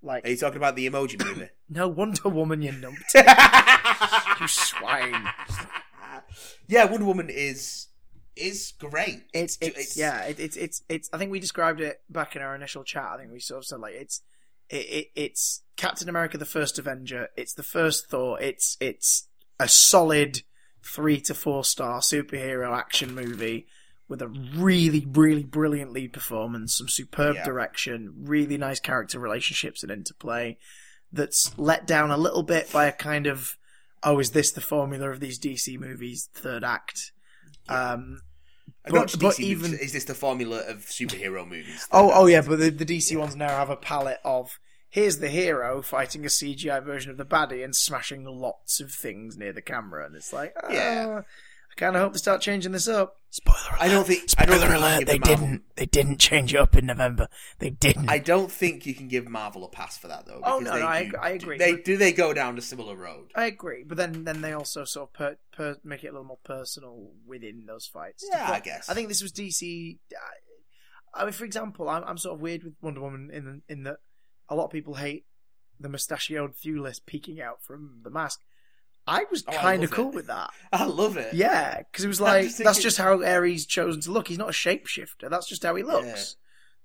[0.02, 1.48] Like Are you talking about the emoji movie?
[1.70, 4.40] no Wonder Woman, you numpty.
[4.40, 5.28] you swine.
[6.68, 7.86] Yeah, Wonder Woman is
[8.36, 9.22] is great.
[9.32, 11.08] It's, ju- it's, yeah, it, it's it's it's.
[11.12, 13.10] I think we described it back in our initial chat.
[13.14, 14.22] I think we sort of said like it's
[14.68, 17.28] it, it it's Captain America: The First Avenger.
[17.36, 18.40] It's the first Thor.
[18.40, 20.42] It's it's a solid
[20.84, 23.66] three to four star superhero action movie
[24.08, 27.44] with a really really brilliant lead performance, some superb Yeah.
[27.44, 30.58] direction, really nice character relationships and interplay.
[31.12, 33.56] That's let down a little bit by a kind of
[34.02, 36.28] oh, is this the formula of these DC movies?
[36.34, 37.12] Third act.
[37.68, 38.20] Um, Not
[38.92, 41.86] but- but DC movies, even- is this the formula of superhero movies?
[41.92, 45.28] Oh, oh yeah, but the, the DC ones now have a palette of here's the
[45.28, 49.60] hero fighting a CGI version of the baddie and smashing lots of things near the
[49.62, 51.20] camera, and it's like, ah, Yeah.
[51.76, 53.16] I kind of hope they start changing this up.
[53.30, 53.80] Spoiler alert.
[53.82, 54.22] I don't think.
[54.38, 55.06] I don't Spoiler think alert.
[55.06, 55.62] They Marvel- didn't.
[55.76, 57.28] They didn't change it up in November.
[57.58, 58.08] They didn't.
[58.08, 60.40] I don't think you can give Marvel a pass for that though.
[60.42, 61.58] Oh, because no, they no, I do- ag- I agree.
[61.58, 63.30] They do they go down a similar road?
[63.34, 66.24] I agree, but then then they also sort of per, per, make it a little
[66.26, 68.24] more personal within those fights.
[68.30, 68.88] Yeah, I guess.
[68.88, 69.98] I think this was DC.
[71.14, 73.82] I, I mean, for example, I'm, I'm sort of weird with Wonder Woman in in
[73.82, 73.98] that
[74.48, 75.26] a lot of people hate
[75.78, 78.40] the mustachioed Thewlis peeking out from the mask.
[79.06, 80.14] I was Oh, kind of cool it.
[80.14, 80.50] with that.
[80.72, 81.32] I love it.
[81.34, 84.28] Yeah, because it was like just that's just how Ares chosen to look.
[84.28, 85.30] He's not a shapeshifter.
[85.30, 86.36] That's just how he looks.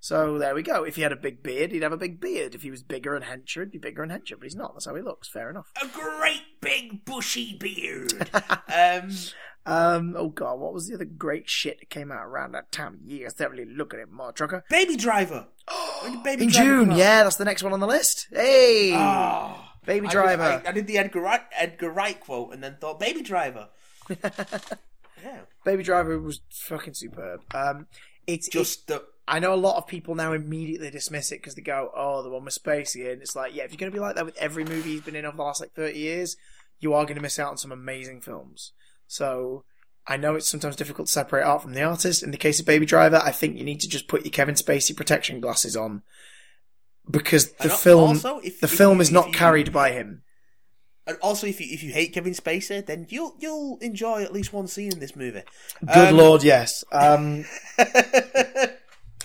[0.03, 0.83] So there we go.
[0.83, 2.55] If he had a big beard, he'd have a big beard.
[2.55, 4.31] If he was bigger and hencher, he'd be bigger and hencher.
[4.31, 4.73] But he's not.
[4.73, 5.27] That's how he looks.
[5.29, 5.71] Fair enough.
[5.81, 8.27] A great big bushy beard.
[8.73, 9.11] um,
[9.63, 10.15] Um.
[10.17, 13.01] Oh God, what was the other great shit that came out around that time of
[13.01, 13.29] year?
[13.39, 14.63] Really look at it more, trucker.
[14.71, 15.45] Baby Driver.
[16.23, 18.27] Baby In Driver June, yeah, that's the next one on the list.
[18.31, 20.61] Hey, Oh, Baby I was- Driver.
[20.65, 23.69] I, I did the Edgar Wright, Edgar Wright quote and then thought Baby Driver.
[24.09, 25.41] yeah.
[25.65, 27.41] Baby Driver was fucking superb.
[27.53, 27.87] Um,
[28.27, 31.61] it's Just the I know a lot of people now immediately dismiss it because they
[31.61, 34.01] go, "Oh, the one with Spacey," and it's like, yeah, if you're going to be
[34.01, 36.35] like that with every movie he's been in over the last like 30 years,
[36.79, 38.73] you are going to miss out on some amazing films.
[39.07, 39.63] So
[40.07, 42.23] I know it's sometimes difficult to separate art from the artist.
[42.23, 44.55] In the case of Baby Driver, I think you need to just put your Kevin
[44.55, 46.01] Spacey protection glasses on
[47.11, 50.23] because the film also, if- the if film you- is if not carried by him.
[51.07, 54.53] And also, if you if you hate Kevin Spacey, then you'll you'll enjoy at least
[54.53, 55.41] one scene in this movie.
[55.93, 56.83] Good Um, lord, yes.
[56.91, 57.43] Um,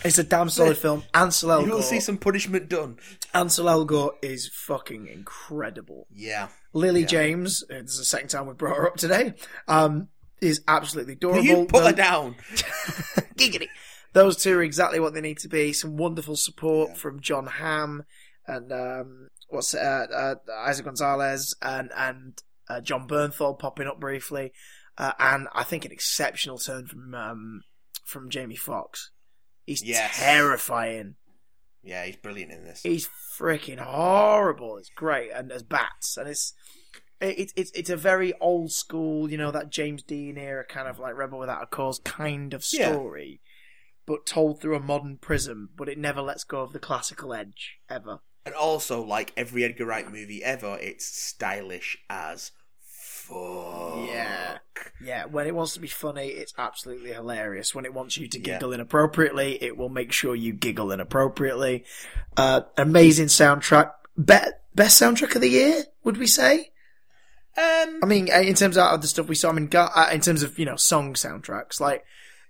[0.05, 1.03] it's a damn solid film.
[1.15, 2.99] Ansel you will see some punishment done.
[3.35, 6.07] Ansel Elgort is fucking incredible.
[6.11, 6.49] Yeah.
[6.73, 7.07] Lily Yeah.
[7.07, 9.35] James, uh, this is the second time we've brought her up today,
[9.69, 10.09] um,
[10.41, 11.43] is absolutely adorable.
[11.45, 12.37] you put her down.
[13.37, 13.69] Giggity.
[14.17, 15.73] Those two are exactly what they need to be.
[15.75, 16.95] Some wonderful support Yeah.
[16.97, 18.05] from Jon Hamm
[18.47, 20.35] and um, what's uh, uh,
[20.69, 24.53] Eiza Gonzalez and and uh, Jon Bernthal popping up briefly,
[24.97, 27.63] uh, and I think an exceptional turn from um,
[28.07, 29.11] from Jamie Foxx.
[29.67, 30.17] He's Yes.
[30.19, 31.17] terrifying.
[31.83, 32.83] Yeah, he's brilliant in this.
[32.83, 34.77] He's freaking horrible.
[34.79, 36.55] It's great, and there's bats, and it's
[37.21, 40.99] it, it's it's a very old school, you know, that James Dean era kind of
[40.99, 42.93] like Rebel Without a Cause kind of Yeah.
[44.07, 45.71] But told through a modern prism.
[45.77, 48.21] But it never lets go of the classical edge ever.
[48.45, 54.09] And also, like every Edgar Wright movie ever, it's stylish as fuck.
[54.09, 54.59] Yeah.
[55.03, 57.75] Yeah, when it wants to be funny, it's absolutely hilarious.
[57.75, 58.45] When it wants you to Yeah.
[58.55, 61.85] giggle inappropriately, it will make sure you giggle inappropriately.
[62.37, 63.93] Uh, amazing soundtrack.
[64.23, 66.71] Be- best soundtrack of the year, would we say?
[67.59, 70.21] Um, I mean, uh, in terms of the stuff we saw, I mean, uh, in
[70.21, 72.05] terms of you know song soundtracks, like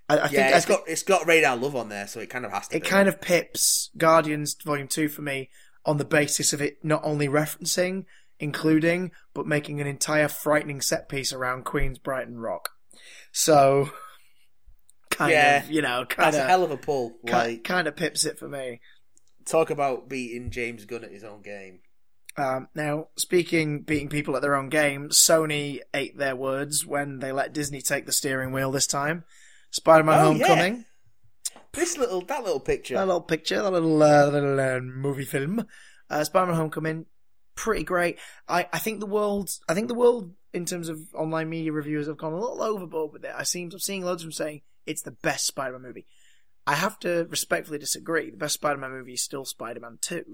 [0.09, 2.29] I, I yeah, I it's think got it's got Radar Love on there, so it
[2.29, 2.77] kind of has to.
[2.77, 5.49] it kind of pips Guardians Volume Two for me
[5.85, 8.05] on the basis of it not only referencing,
[8.39, 12.69] including, but making an entire frightening set piece around Queen's Brighton Rock.
[13.31, 13.91] So,
[15.09, 15.63] kind Yeah.
[15.63, 17.17] of, you know, kind That's a hell of a pull.
[17.25, 18.81] kind, Like, kind of pips it for me.
[19.45, 21.79] talk about beating James Gunn at his own game.
[22.35, 27.31] Um, now, speaking beating people at their own game, Sony ate their words when they
[27.31, 29.23] let Disney take the steering wheel this time.
[29.71, 30.47] Spider-Man: Oh, yeah.
[30.47, 30.85] Homecoming.
[31.73, 32.95] This little that little picture.
[32.95, 35.65] That little picture, that little uh, little uh, movie film,
[36.09, 37.05] uh, Spider-Man: Homecoming,
[37.55, 38.17] pretty great.
[38.47, 42.07] I, I think the world, I think the world in terms of online media reviewers
[42.07, 43.31] have gone a little overboard with it.
[43.35, 46.07] I seem I'm seeing loads of them saying it's the best Spider-Man movie.
[46.65, 48.31] I have to respectfully disagree.
[48.31, 50.33] The best Spider-Man movie is still Spider-Man Two,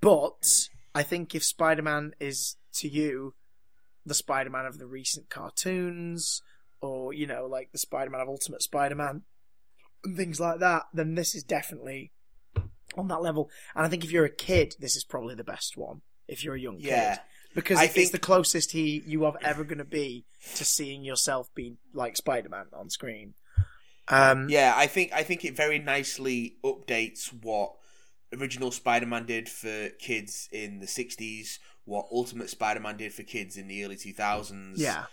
[0.00, 3.34] but I think if Spider-Man is to you
[4.06, 6.42] the Spider-Man of the recent cartoons,
[6.84, 9.22] or you know, like the Spider-Man of Ultimate Spider-Man,
[10.04, 12.12] and things like that, then this is definitely
[12.96, 13.50] on that level.
[13.74, 16.02] And I think if you're a kid, this is probably the best one.
[16.28, 17.16] If you're a young Yeah.
[17.16, 17.22] kid,
[17.54, 21.02] because I it's think- the closest he you are ever going to be to seeing
[21.04, 23.34] yourself be like Spider-Man on screen.
[24.08, 27.74] Um, Yeah, I think I think it very nicely updates what
[28.32, 33.66] original Spider-Man did for kids in the '60s, what Ultimate Spider-Man did for kids in
[33.68, 34.78] the early 2000s.
[34.78, 35.06] yeah,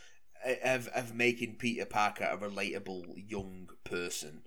[0.64, 4.44] of of making Peter Parker a relatable young person,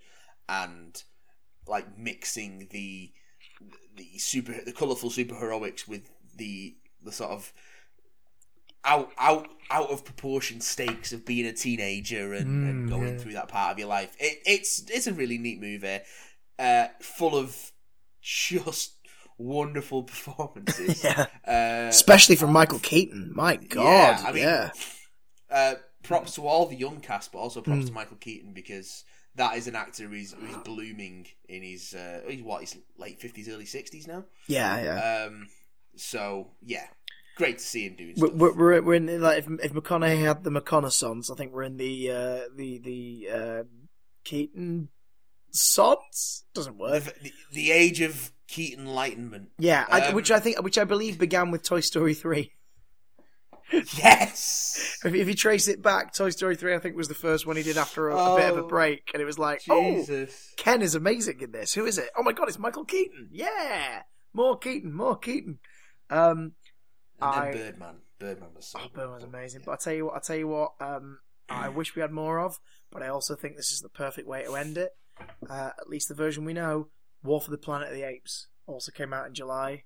[0.48, 1.02] and
[1.66, 3.12] like mixing the
[3.96, 7.52] the super the colorful superheroics with the the sort of
[8.84, 13.18] out out out of proportion stakes of being a teenager and, and Mm, going yeah.
[13.18, 14.14] through that part of your life.
[14.18, 16.00] It, it's it's a really neat movie,
[16.58, 17.72] uh, full of
[18.20, 18.94] just
[19.38, 21.04] wonderful performances.
[21.04, 23.32] yeah, Uh, especially from Michael Keaton.
[23.34, 24.70] My God, Yeah, I mean, yeah.
[25.54, 27.86] Uh, props to all the young cast, but also props Mm.
[27.86, 29.04] to Michael Keaton because
[29.36, 33.48] that is an actor who's, who's blooming in his uh, he's what he's late fifties,
[33.48, 34.24] early sixties now.
[34.46, 35.24] yeah, yeah.
[35.26, 35.48] Um,
[35.96, 36.86] so yeah,
[37.36, 38.56] great to see him doing We're, stuff.
[38.56, 42.10] we're, we're in like if, if McConaughey had the McConaissance, I think we're in the
[42.10, 43.62] uh, the the uh,
[44.24, 44.88] Keaton
[45.50, 47.04] sods doesn't work.
[47.22, 49.50] the, the, age of Keaton enlightenment.
[49.58, 52.52] Yeah, I, Um, which I think, which I believe began with Toy Story three.
[53.98, 54.98] Yes.
[55.04, 57.56] If, if you trace it back, Toy Story three, I think was the first one
[57.56, 59.80] he did after a, a bit of a Oh, break, and it was like, oh,
[59.96, 60.52] Jesus.
[60.56, 61.74] Ken is amazing in this.
[61.74, 62.08] Who is it?
[62.16, 63.28] Oh my god, it's Michael Keaton.
[63.32, 65.58] Yeah, more Keaton, more Keaton.
[66.10, 66.52] Um,
[67.20, 67.94] And I- then Birdman.
[68.18, 68.78] Birdman was so.
[68.78, 68.94] oh, good.
[68.94, 69.62] Birdman's amazing.
[69.66, 72.38] But I tell you what, I tell you what, um, I wish we had more
[72.38, 72.58] of,
[72.90, 74.90] but I also think this is the perfect way to end it.
[75.50, 76.88] uh, at least the version we know,
[77.22, 79.84] War for the Planet of the Apes also came out in July.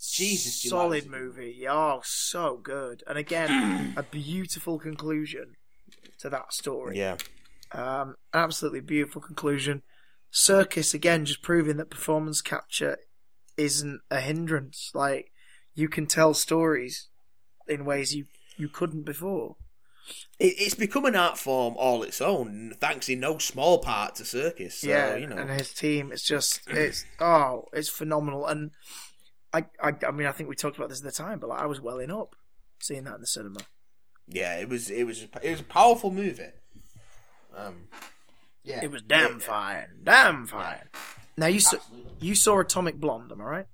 [0.00, 1.66] Jesus, solid movie.
[1.68, 3.02] Oh, so good.
[3.06, 5.56] And again, a beautiful conclusion
[6.20, 6.98] to that story.
[6.98, 7.16] Yeah.
[7.72, 9.82] Um, absolutely beautiful conclusion.
[10.32, 12.98] Serkis again, just proving that performance capture
[13.56, 14.90] isn't a hindrance.
[14.94, 15.32] Like
[15.74, 17.08] you can tell stories
[17.68, 19.56] in ways you you couldn't before.
[20.38, 24.24] It, it's become an art form all its own, thanks in no small part to
[24.24, 24.72] Serkis.
[24.72, 25.36] So, yeah, you know.
[25.36, 28.46] and his team, it's just it's oh, it's phenomenal.
[28.46, 28.70] And
[29.52, 31.60] I, I, I mean, I think we talked about this at the time, but like,
[31.60, 32.36] I was welling up
[32.80, 33.60] seeing that in the cinema.
[34.28, 36.42] yeah, it was it was it was a powerful movie.
[37.56, 37.88] Um,
[38.62, 40.88] yeah, It was damn It- fine, damn fine.
[41.36, 42.12] Now you saw Absolutely.
[42.20, 43.66] you saw Atomic Blonde, am I right?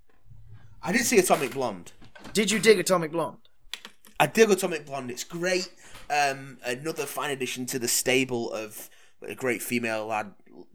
[0.83, 1.93] I did see Atomic Blonde.
[2.33, 3.39] Did you dig Atomic Blonde?
[4.21, 5.11] I dig Atomic Blonde.
[5.11, 5.69] It's great.
[6.09, 8.89] Um, another fine addition to the stable of
[9.21, 10.33] a great female lad,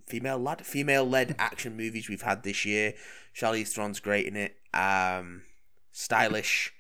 [0.08, 2.94] female lad, female led action movies we've had this year.
[3.36, 4.56] Charlize Theron's great in it.
[4.74, 5.44] Um,
[5.92, 6.74] stylish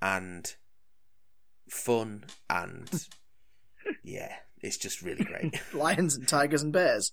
[0.00, 0.54] and
[1.68, 2.88] fun and
[4.02, 5.60] yeah, it's just really great.
[5.74, 7.12] Lions and tigers and bears.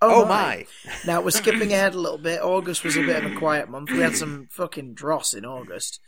[0.00, 0.66] oh my!
[1.06, 2.40] Now we're skipping ahead a little bit.
[2.42, 3.90] August was a bit of a quiet month.
[3.90, 6.00] We had some fucking dross in August,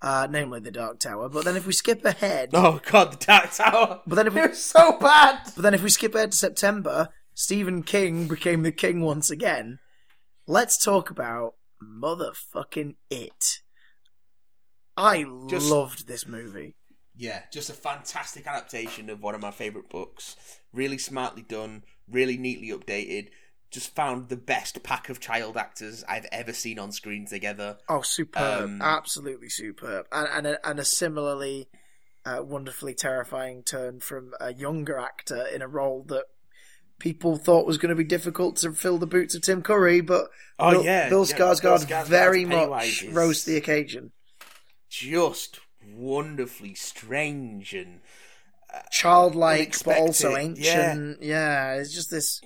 [0.00, 1.28] uh, namely the Dark Tower.
[1.28, 4.00] But then if we skip ahead, Oh god, the Dark Tower.
[4.06, 5.40] but then if we, It was so bad.
[5.54, 9.78] but then if we skip ahead to September, Stephen King became the king once again.
[10.46, 13.60] Let's talk about motherfucking it.
[14.96, 16.76] I Just- loved this movie.
[17.14, 20.36] Yeah, just a fantastic adaptation of one of my favourite books.
[20.72, 23.28] Really smartly done, really neatly updated.
[23.70, 27.78] Just found the best pack of child actors I've ever seen on screen together.
[27.88, 28.64] Oh, superb!
[28.64, 31.68] Um, Absolutely superb, and and a, and a similarly
[32.24, 36.24] uh, wonderfully terrifying turn from a younger actor in a role that
[37.02, 40.28] people thought was going to be difficult to fill the boots of Tim Curry, but
[40.56, 44.12] Oh, Bill, yeah, Bill yeah, Skarsgård Bill very much rose to the occasion.
[44.88, 48.02] Just wonderfully strange and
[48.72, 51.20] uh, Childlike, but also ancient.
[51.20, 51.74] Yeah.
[51.74, 52.40] it's just this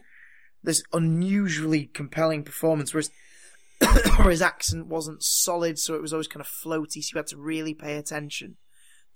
[0.63, 2.95] this unusually compelling performance.
[2.95, 3.11] Whereas
[4.17, 7.03] where his accent wasn't solid, so it was always kind of floaty.
[7.03, 8.57] So you had to really pay attention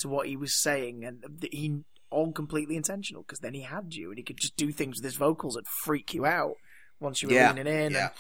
[0.00, 4.09] to what he was saying, and he all completely intentional because then he had you,
[4.11, 6.55] and he could just do things with his vocals that freak you out
[6.99, 7.92] once you were Yeah, leaning in.
[7.92, 8.11] yeah.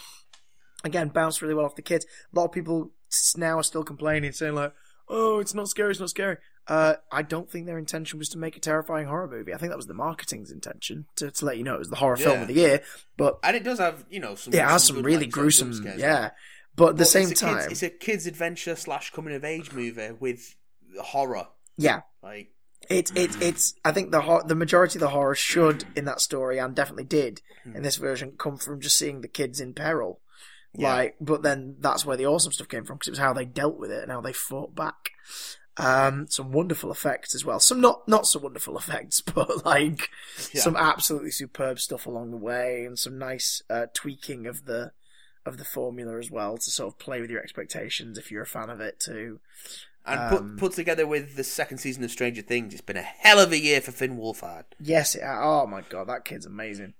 [0.84, 2.06] And again, bounced really well off the kids.
[2.32, 2.92] A lot of people
[3.36, 4.72] now are still complaining, saying like,
[5.08, 8.38] "Oh, it's not scary, it's not scary." Uh, I don't think their intention was to
[8.38, 9.52] make a terrifying horror movie.
[9.52, 11.96] I think that was the marketing's intention to, to let you know it was the
[11.96, 12.82] horror film of the year.
[13.16, 14.52] But and it does have you know some.
[14.54, 16.30] it has some good, really like, gruesome, yeah.
[16.76, 19.34] But at the But same it's a kids- time, it's a kids' adventure slash coming
[19.34, 20.54] of age movie with
[21.00, 21.48] horror.
[21.76, 22.52] yeah, Like
[22.88, 23.74] It's it's it's.
[23.84, 27.04] I think the hor- the majority of the horror should in that story and definitely
[27.04, 27.76] did Hmm.
[27.76, 30.20] in this version come from just seeing the kids in peril.
[30.72, 30.94] Yeah.
[30.94, 33.44] Like, but then that's where the awesome stuff came from because it was how they
[33.44, 35.10] dealt with it and how they fought back.
[35.76, 37.60] Um, some wonderful effects as well.
[37.60, 40.08] Some not not so wonderful effects, but like
[40.52, 40.62] Yeah.
[40.62, 44.92] some absolutely superb stuff along the way and some nice uh, tweaking of the
[45.46, 48.46] of the formula as well to sort of play with your expectations if you're a
[48.46, 49.40] fan of it too.
[50.06, 53.02] And Um, put put together with the second season of Stranger Things, it's been a
[53.02, 54.64] hell of a year for Finn Wolfhard.
[54.80, 56.94] Yes, it, oh my god, that kid's amazing.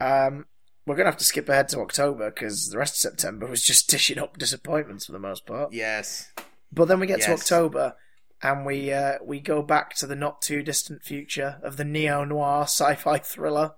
[0.00, 0.46] Um,
[0.86, 3.88] we're gonna have to skip ahead to October because the rest of September was just
[3.90, 5.72] dishing up disappointments for the most part.
[5.72, 6.32] Yes.
[6.72, 7.94] But then we get to October,
[8.42, 12.24] and we uh, we go back to the not too distant future of the neo
[12.24, 13.72] noir sci-fi thriller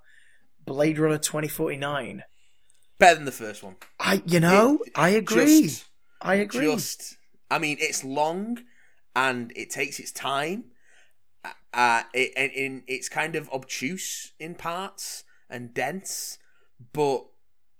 [0.67, 2.25] Blade Runner twenty forty nine.
[2.99, 3.77] Better than the first one.
[3.99, 5.63] I, you know, It- I agree.
[5.63, 5.87] Just,
[6.21, 6.67] I agree.
[6.73, 7.17] just,
[7.51, 8.61] I mean, it's long
[9.15, 10.65] and it takes its time.
[11.73, 16.39] Uh, it, and, and it's kind of obtuse in parts and dense,
[16.93, 17.27] but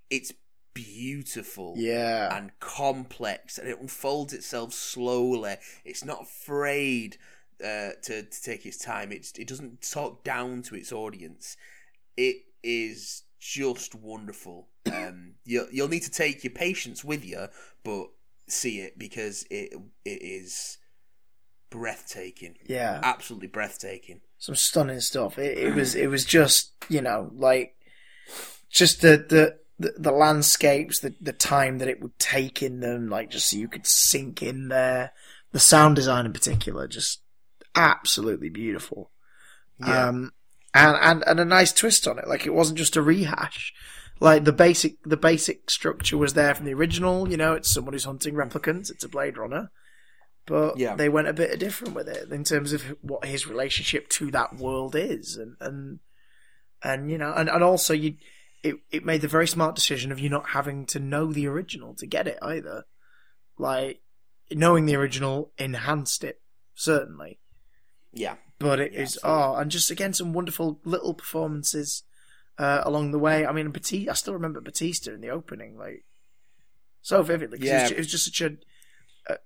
[0.09, 0.33] it's
[0.75, 1.75] beautiful.
[1.77, 5.57] yeah, and complex, and it unfolds itself slowly.
[5.85, 7.17] It's not afraid
[7.63, 9.13] uh, to to take its time.
[9.13, 11.57] It's it doesn't talk down to its audience.
[12.17, 14.69] It is just wonderful.
[14.91, 17.47] Um, you you'll need to take your patience with you,
[17.85, 18.09] but
[18.53, 19.73] see it because it
[20.05, 20.79] it is
[21.71, 23.01] breathtaking, yeah.
[23.03, 24.21] absolutely breathtaking.
[24.39, 25.39] some stunning stuff.
[25.39, 27.77] It, it was it was just you know like
[28.71, 29.61] just the the.
[29.81, 33.57] The, the landscapes, the the time that it would take in them, like just so
[33.57, 35.15] you could sink in there.
[35.53, 37.23] The sound design in particular, just
[37.75, 39.11] absolutely beautiful.
[39.79, 40.09] Yeah.
[40.09, 40.33] Um,
[40.75, 42.29] and, and and a nice twist on it.
[42.29, 43.73] Like it wasn't just a rehash.
[44.21, 47.29] Like the basic the basic structure was there from the original.
[47.31, 48.91] You know, it's someone who's hunting replicants.
[48.91, 49.71] It's a Blade Runner.
[50.47, 50.95] But Yeah.
[50.97, 54.57] they went a bit different with it in terms of what his relationship to that
[54.57, 56.01] world is, and and
[56.83, 58.17] and you know, and, and also you,
[58.63, 61.95] it it made the very smart decision of you not having to know the original
[61.95, 62.85] to get it either.
[63.59, 64.01] Like
[64.51, 66.41] knowing the original enhanced it
[66.75, 67.39] certainly,
[68.13, 68.37] Yeah.
[68.59, 69.43] but it Yeah, is absolutely.
[69.43, 72.03] oh, and just again some wonderful little performances
[72.61, 73.47] uh, along the way.
[73.47, 76.05] I mean, Batista, I still remember Batista in the opening, like
[77.01, 77.59] so vividly.
[77.63, 77.89] Yeah.
[77.89, 78.57] it, was, just such a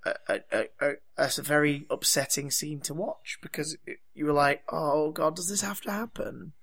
[0.04, 4.64] a, a, a, a, a very upsetting scene to watch because it, you were like,
[4.68, 6.54] oh god, does this have to happen?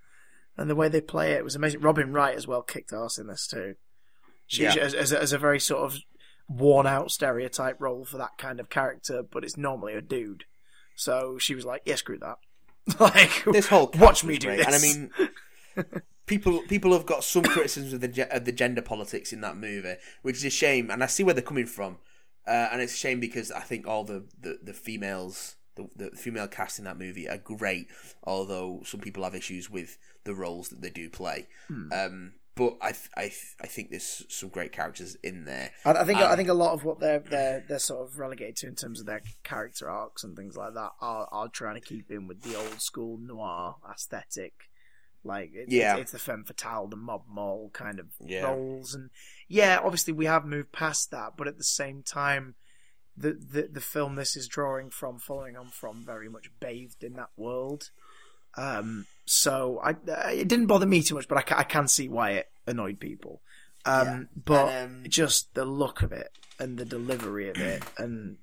[0.57, 1.79] And the way they play it was amazing.
[1.79, 3.75] Robin Wright as well kicked ass in this too.
[4.45, 4.75] She, Yeah.
[4.75, 5.99] as, as, a, as a very sort of
[6.49, 10.43] worn out stereotype role for that kind of character, but it's normally a dude.
[10.97, 12.39] So she was like, yeah, screw that.
[12.99, 14.57] like, This whole watch me do great.
[14.57, 14.67] this.
[14.67, 14.79] And I
[15.85, 15.93] mean,
[16.25, 19.95] people people have got some criticisms of the of the gender politics in that movie,
[20.21, 20.89] which is a shame.
[20.89, 21.97] And I see where they're coming from.
[22.47, 26.09] Uh, and it's a shame because I think all the, the, the females, the, the
[26.17, 27.87] female cast in that movie are great,
[28.23, 31.47] although some people have issues with the roles that they do play.
[31.67, 31.93] Hmm.
[31.93, 35.69] Um, but I, th- I, th- I think there's some great characters in there.
[35.85, 38.17] I, I think Um, I think a lot of what they're they're they're sort of
[38.17, 41.75] relegated to in terms of their character arcs and things like that are are trying
[41.75, 44.53] to keep in with the old school noir aesthetic.
[45.23, 45.93] Like it, Yeah.
[45.93, 48.43] it's, it's the femme fatale, the mob mole kind of Yeah.
[48.45, 49.09] roles, and
[49.47, 52.55] yeah, obviously we have moved past that, but at the same time,
[53.15, 57.13] the the the film this is drawing from, following on from, very much bathed in
[57.13, 57.91] that world.
[58.57, 59.91] Um, so I
[60.31, 63.41] it didn't bother me too much, but I, I can see why it annoyed people.
[63.85, 64.23] Um, Yeah.
[64.45, 68.37] but And, um, just the look of it and the delivery of it, and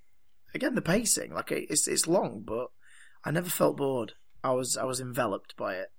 [0.54, 1.32] again the pacing.
[1.34, 2.68] Like it- it's it's long, but
[3.24, 4.12] I never felt bored.
[4.44, 5.90] I was I was enveloped by it.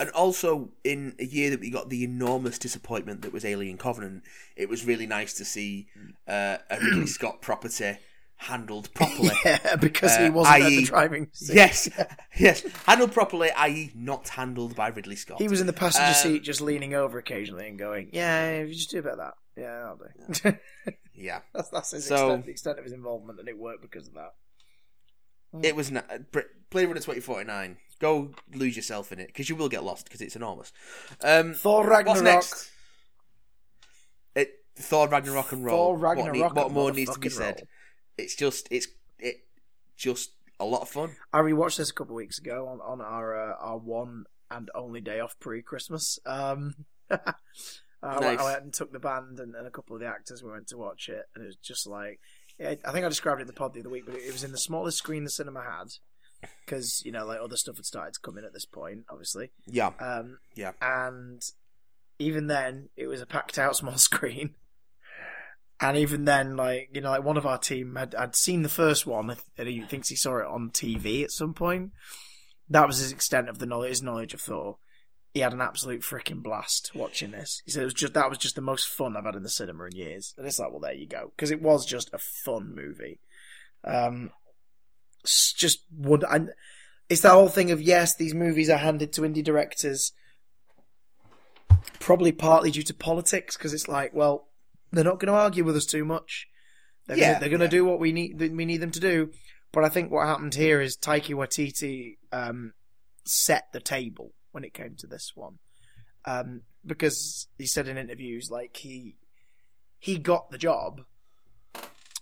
[0.00, 4.22] And also, in a year that we got the enormous disappointment that was Alien Covenant,
[4.56, 5.88] it was really nice to see
[6.28, 7.98] uh, a Ridley Scott property
[8.36, 9.30] handled properly.
[9.44, 11.56] Yeah, because he Uh, wasn't at the driving seat.
[11.56, 11.88] Yes,
[12.38, 15.38] yes, handled properly, i.e., not handled by Ridley Scott.
[15.38, 18.68] He was in the passenger Um, seat, just leaning over occasionally and going, "Yeah, if
[18.68, 19.34] you just do about that.
[19.56, 19.96] Yeah, I'll
[20.44, 20.56] do."
[21.14, 24.06] Yeah, that's that's his So- extent, the extent of his involvement, and it worked because
[24.06, 24.34] of that.
[25.62, 25.90] It was
[26.32, 26.40] Br-
[26.70, 27.78] Blade Runner twenty forty nine.
[28.00, 30.72] Go lose yourself in it because you will get lost because it's enormous.
[31.22, 32.22] Um, Thor what's Ragnarok.
[32.24, 32.70] next?
[34.34, 35.76] It, Thor Ragnarok and roll.
[35.76, 36.26] Thor Ragnarok.
[36.36, 37.56] What, need- what more needs to be said?
[37.56, 37.68] roll.
[38.16, 38.86] It's just it's
[39.18, 39.44] it
[39.96, 40.30] just
[40.60, 41.16] a lot of fun.
[41.32, 44.70] I rewatched this a couple of weeks ago on on our uh, our one and
[44.74, 46.18] only day off pre Christmas.
[46.26, 46.74] Um,
[47.10, 47.16] I,
[48.02, 48.38] went- Nice.
[48.40, 50.42] I went and took the band and, and a couple of the actors.
[50.42, 52.20] We went to watch it, and it was just like
[52.60, 54.52] I think I described it in the pod the other week, but it, was in
[54.52, 55.88] the smallest screen the cinema had
[56.64, 59.50] because you know like other stuff had started to come in at this point, obviously.
[59.66, 60.72] Yeah, Um, Yeah.
[60.80, 61.40] And
[62.18, 64.54] even then, it was a packed out small screen.
[65.80, 68.68] And even then, like you know, like one of our team had had seen the
[68.68, 71.92] first one, and he thinks he saw it on TV at some point.
[72.68, 74.78] That was his extent of the knowledge, his knowledge of Thor.
[75.34, 77.62] He had an absolute freaking blast watching this.
[77.64, 79.48] He said it was just that was just the most fun I've had in the
[79.50, 80.34] cinema in years.
[80.36, 83.20] And it's like, well, there you go, because it was just a fun movie.
[83.84, 84.30] Um,
[85.24, 86.50] just would and
[87.08, 90.12] it's that whole thing of yes, these movies are handed to indie directors,
[92.00, 94.48] probably partly due to politics, because it's like, well,
[94.92, 96.48] they're not going to argue with us too much.
[97.06, 97.70] They're Yeah, gonna, they're going to yeah.
[97.82, 99.30] do what we need we need them to do.
[99.72, 102.72] But I think what happened here is Taika Waititi um,
[103.24, 105.60] set the table when it came to this one,
[106.24, 109.14] um, because he said in interviews like he
[110.00, 111.02] he got the job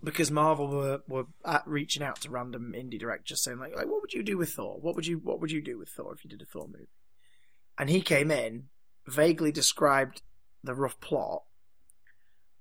[0.05, 1.24] because Marvel were were
[1.64, 4.78] reaching out to random indie directors saying like, like what would you do with Thor?
[4.78, 6.91] What would you what would you do with Thor if you did a Thor movie?
[7.78, 8.64] And he came in,
[9.07, 10.20] vaguely described
[10.62, 11.45] the rough plot,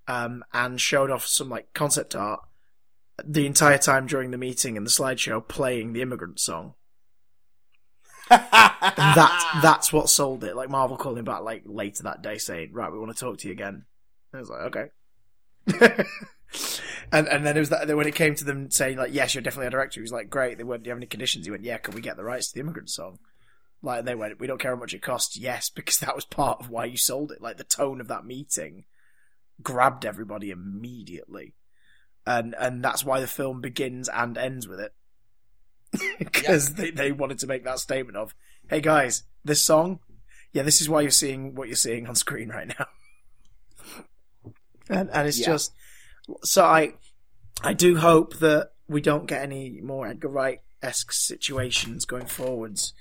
[0.08, 2.40] um, and showed off some like concept art
[3.26, 6.76] the entire time during the meeting and the slideshow playing the immigrant song.
[8.30, 10.56] And that that's what sold it.
[10.56, 13.38] Like Marvel called him back like later that day saying, Right, we want to talk
[13.40, 13.86] to you again.
[14.34, 14.88] I was like, Okay.
[17.12, 19.42] and and then it was that when it came to them saying like, Yes, you're
[19.42, 21.46] definitely a director, he was like, Great, they went, Do you have any conditions?
[21.46, 23.20] He went, Yeah, can we get the rights to the immigrant song?
[23.82, 26.26] Like and they went, We don't care how much it costs, yes, because that was
[26.26, 27.42] part of why you sold it.
[27.42, 28.86] Like the tone of that meeting
[29.62, 31.54] grabbed everybody immediately.
[32.28, 34.94] And and that's why the film begins and ends with it.
[36.20, 38.34] Because they, they wanted to make that statement of,
[38.70, 40.00] hey guys, this song,
[40.54, 42.86] yeah, this is why you're seeing what you're seeing on screen right now.
[44.90, 45.48] and and it's Yeah.
[45.48, 45.74] just
[46.44, 46.94] so I
[47.64, 52.94] I do hope that we don't get any more Edgar Wright esque situations going forwards.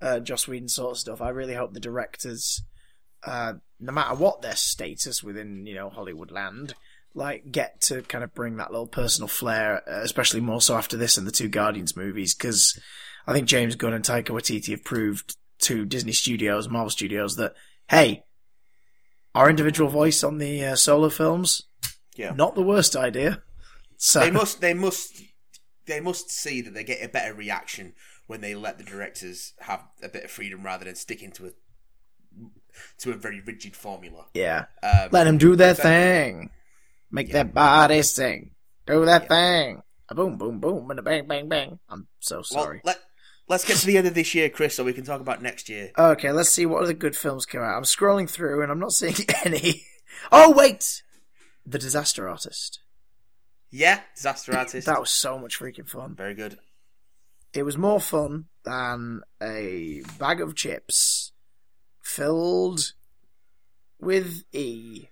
[0.00, 1.20] Uh, Joss Whedon sort of stuff.
[1.20, 2.62] I really hope the directors,
[3.22, 6.74] uh, no matter what their status within you know Hollywood land,
[7.14, 10.96] like get to kind of bring that little personal flair, uh, especially more so after
[10.96, 12.78] this and the two Guardians movies, because
[13.26, 17.54] I think James Gunn and Taika Waititi have proved to Disney Studios, Marvel Studios that
[17.88, 18.24] hey,
[19.34, 21.62] our individual voice on the uh, solo films.
[22.16, 22.32] Yeah.
[22.34, 23.42] Not the worst idea.
[23.96, 24.60] So They must.
[24.60, 25.22] They must.
[25.86, 27.94] They must see that they get a better reaction
[28.26, 31.50] when they let the directors have a bit of freedom rather than sticking to a
[32.98, 34.26] to a very rigid formula.
[34.34, 36.50] yeah, Um, let them do their thing.
[37.10, 37.32] Make Yeah.
[37.34, 38.52] their body sing.
[38.86, 39.82] Do their thing.
[40.08, 41.78] A boom, boom, boom, and a bang, bang, bang.
[41.88, 42.80] I'm so well, sorry.
[42.84, 42.98] let
[43.48, 45.68] let's get to the end of this year, Chris, so we can talk about next
[45.68, 45.92] year.
[45.96, 47.76] Okay, let's see what other good films come out.
[47.76, 49.84] I'm scrolling through and I'm not seeing any.
[50.32, 51.02] Oh wait,
[51.66, 52.80] The Disaster Artist.
[53.70, 54.86] Yeah, disaster artist.
[54.86, 56.14] That was so much freaking fun.
[56.16, 56.58] very good.
[57.52, 61.32] It was more fun than a bag of chips
[62.00, 62.92] filled
[64.00, 65.06] with E.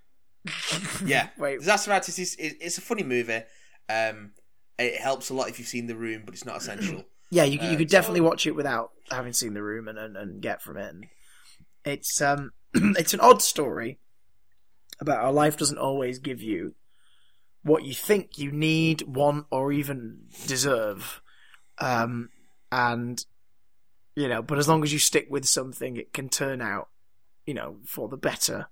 [1.05, 1.59] Yeah, Wait.
[1.61, 3.40] disaster artist is, is it's a funny movie.
[3.88, 4.32] Um,
[4.78, 7.05] it helps a lot if you've seen The Room, but it's not essential.
[7.30, 9.99] Yeah, you, you Uh, could so- definitely watch it without having seen the room and,
[9.99, 10.94] and, and get from it.
[10.94, 11.07] And
[11.84, 13.99] it's um, it's an odd story
[14.99, 16.74] about how life doesn't always give you
[17.62, 21.20] what you think you need, want, or even deserve.
[21.78, 22.30] Um,
[22.72, 23.22] and
[24.16, 26.88] you know, but as long as you stick with something, it can turn out,
[27.49, 28.66] you know, for the better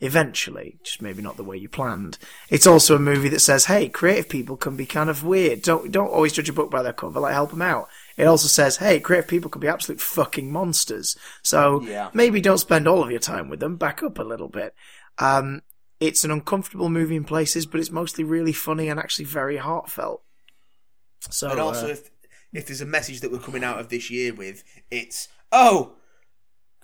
[0.00, 0.78] eventually.
[0.82, 2.18] Just maybe not the way you planned.
[2.50, 5.62] It's also a movie that says, "Hey, creative people can be kind of weird.
[5.62, 7.20] Don't don't always judge a book by their cover.
[7.20, 11.16] Like help them out." It also says, "Hey, creative people can be absolute fucking monsters.
[11.42, 12.10] So Yeah.
[12.12, 13.76] maybe don't spend all of your time with them.
[13.76, 14.74] Back up a little bit."
[15.18, 15.62] Um,
[16.00, 20.24] it's an uncomfortable movie in places, but it's mostly really funny and actually very heartfelt.
[21.30, 22.10] So and also, uh, if
[22.52, 25.92] if there's a message that we're coming out of this year with, it's oh,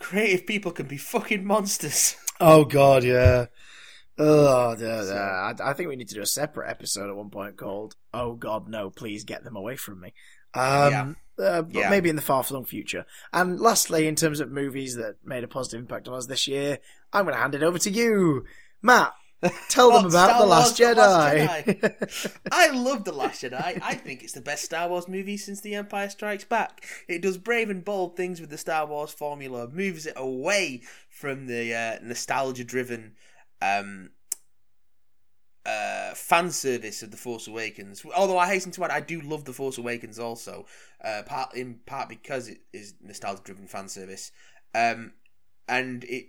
[0.03, 2.17] creative people can be fucking monsters.
[2.41, 3.47] Oh god, yeah.
[4.19, 5.15] Oh, da, da.
[5.65, 8.35] I, I think we need to do a separate episode at one point called "Oh
[8.35, 8.91] God, no!
[8.91, 10.13] Please get them away from me."
[10.55, 11.89] Um, uh, but Yeah.
[11.89, 13.07] maybe in the far flung future.
[13.33, 16.79] And lastly, in terms of movies that made a positive impact on us this year,
[17.13, 18.45] I'm going to hand it over to you,
[18.83, 19.15] Matt.
[19.69, 22.39] Tell them about Star the Last The Last Jedi.
[22.53, 23.81] I love The Last Jedi.
[23.83, 26.85] I think it's the best Star Wars movie since The Empire Strikes Back.
[27.09, 31.47] It does brave and bold things with the Star Wars formula, moves it away from
[31.47, 33.15] the uh, nostalgia driven
[33.61, 34.11] um,
[35.67, 38.05] uh, fan service of The Force Awakens.
[38.15, 40.67] Although I hasten to add, I do love The Force Awakens also,
[41.05, 44.31] uh, part in part because it is nostalgia driven fan service.
[44.75, 45.15] Um,
[45.69, 46.27] and it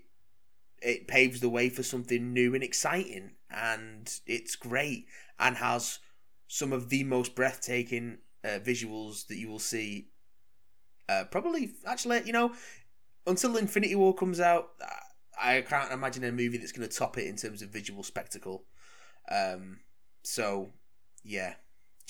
[0.84, 5.06] it paves the way for something new and exciting and it's great
[5.40, 6.00] and has
[6.48, 10.10] some of the most breathtaking uh, visuals that you will see
[11.10, 12.54] uh, probably actually you know
[13.26, 14.72] until infinity war comes out
[15.42, 18.64] i can't imagine a movie that's going to top it in terms of visual spectacle.
[19.32, 19.80] Um,
[20.24, 20.72] so
[21.24, 21.56] yeah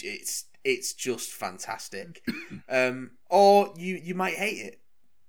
[0.02, 2.22] it's it's just fantastic.
[2.70, 4.82] Um, or you you might hate it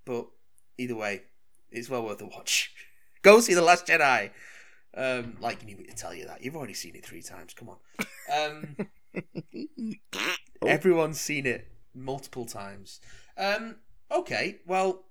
[0.05, 0.27] but
[0.79, 1.23] either way
[1.71, 2.73] it's well worth a watch
[3.25, 4.31] Go see The Last Jedi.
[4.97, 6.45] Um, like you need me to tell you that.
[6.45, 7.55] You've already seen it three times.
[7.55, 8.77] Come on.
[9.13, 9.97] Um,
[10.67, 13.01] everyone's seen it multiple times.
[13.37, 13.77] Um,
[14.13, 15.07] okay, well,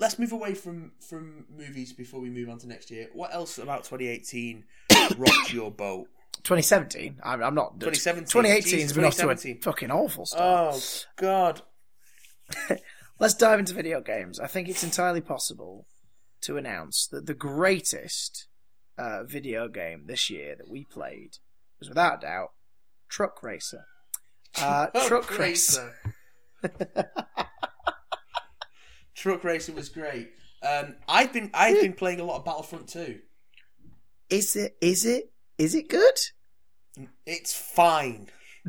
[0.00, 3.08] let's move away from from movies before we move on to next year.
[3.14, 4.64] What else about 2018
[5.16, 6.08] rocked your boat?
[6.42, 7.20] 2017.
[7.22, 7.80] I'm, I'm not.
[7.80, 8.26] 2017.
[8.26, 10.74] 2018 Jesus, has been off to a fucking awful start.
[10.74, 10.80] Oh
[11.16, 11.62] God!
[13.20, 14.40] Let's dive into video games.
[14.40, 15.86] I think it's entirely possible
[16.46, 18.46] to announce that the greatest
[18.96, 21.38] uh, video game this year that we played
[21.78, 22.52] was without a doubt
[23.08, 23.84] Truck Racer.
[24.60, 25.94] Uh, Truck Racer.
[29.14, 30.30] Truck Racer was great.
[30.62, 33.18] Um, I've been I've been playing a lot of Battlefront 2.
[34.30, 34.76] Is it?
[34.80, 35.32] Is it?
[35.58, 36.18] Is it good?
[37.26, 38.28] It's fine.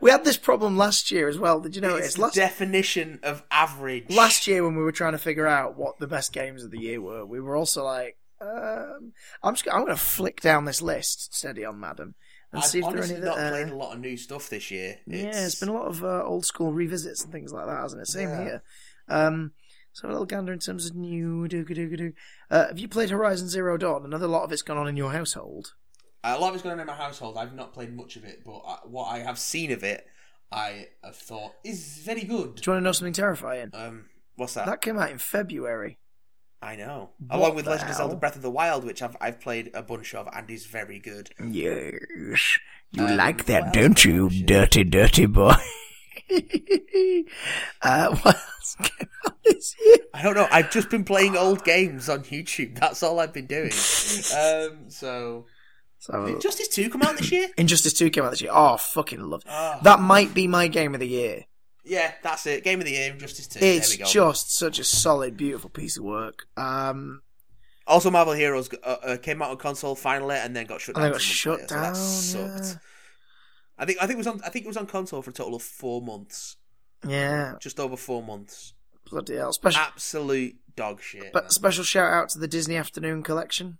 [0.00, 1.60] We had this problem last year as well.
[1.60, 4.10] Did you know it's it's the last definition of average.
[4.14, 6.78] last year when we were trying to figure out what the best games of the
[6.80, 10.80] year were, we were also like, um, I'm just I'm going to flick down this
[10.80, 12.14] list, steady on, madam,
[12.52, 13.50] and I've see if there are any not that.
[13.52, 14.98] played Uh, a lot of new stuff this year.
[15.06, 18.02] yeah, it's been a lot of uh, old school revisits and things like that, hasn't
[18.02, 18.06] it?
[18.06, 18.44] Same Yeah.
[18.44, 18.62] here.
[19.08, 19.52] Um,
[19.92, 21.48] so a little gander in terms of new.
[21.48, 22.12] doo doo doo
[22.50, 24.04] Uh, have you played Horizon Zero Dawn?
[24.04, 25.72] Another lot of it's gone on in your household.
[26.24, 27.36] A lot of it's going on in my household.
[27.38, 30.06] I've not played much of it, but I, what I have seen of it,
[30.50, 32.56] I have thought is very good.
[32.56, 33.70] Do you want to know something terrifying?
[33.72, 34.06] Um,
[34.36, 34.66] what's that?
[34.66, 35.98] That came out in February.
[36.60, 37.10] I know.
[37.28, 38.16] What Along with Legend of Zelda.
[38.16, 41.30] Breath of the Wild, which I've I've played a bunch of and is very good.
[41.40, 42.58] Yes.
[42.90, 44.46] You Um, like that, don't you, out this year?
[44.46, 45.54] dirty, dirty boy?
[47.82, 49.96] uh, what else came out this year?
[50.14, 50.48] I don't know.
[50.50, 52.78] I've just been playing old games on YouTube.
[52.78, 53.70] That's all I've been doing.
[54.36, 55.46] Um, so
[56.10, 57.48] So, did Justice Two come out this year?
[57.58, 58.50] Injustice 2 came out this year.
[58.54, 61.44] Oh, fucking love Oh, That might be my game of the year.
[61.84, 62.64] Yeah, that's it.
[62.64, 63.60] Game of the year, Justice Two.
[63.62, 64.10] It's there we go.
[64.10, 66.46] just such a solid, beautiful piece of work.
[66.56, 67.22] Um,
[67.86, 71.12] Also, Marvel Heroes uh, uh, came out on console finally, and then got shut down.
[71.12, 71.94] got shut later, down.
[71.94, 72.74] so that sucked.
[72.74, 72.78] yeah.
[73.78, 75.32] I think I think it was on I think it was on console for a
[75.32, 76.56] total of four months,
[77.06, 78.74] Yeah, just over four months.
[79.10, 79.52] bloody hell.
[79.52, 81.32] Special, Absolute dog shit.
[81.32, 81.50] but man.
[81.50, 83.78] special shout out to the Disney Afternoon Collection.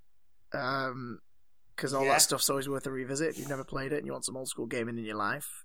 [0.55, 1.21] Um,
[1.79, 2.13] because all Yeah.
[2.15, 3.29] that stuff's always worth a revisit.
[3.31, 5.65] If you've never played it and you want some old school gaming in your life,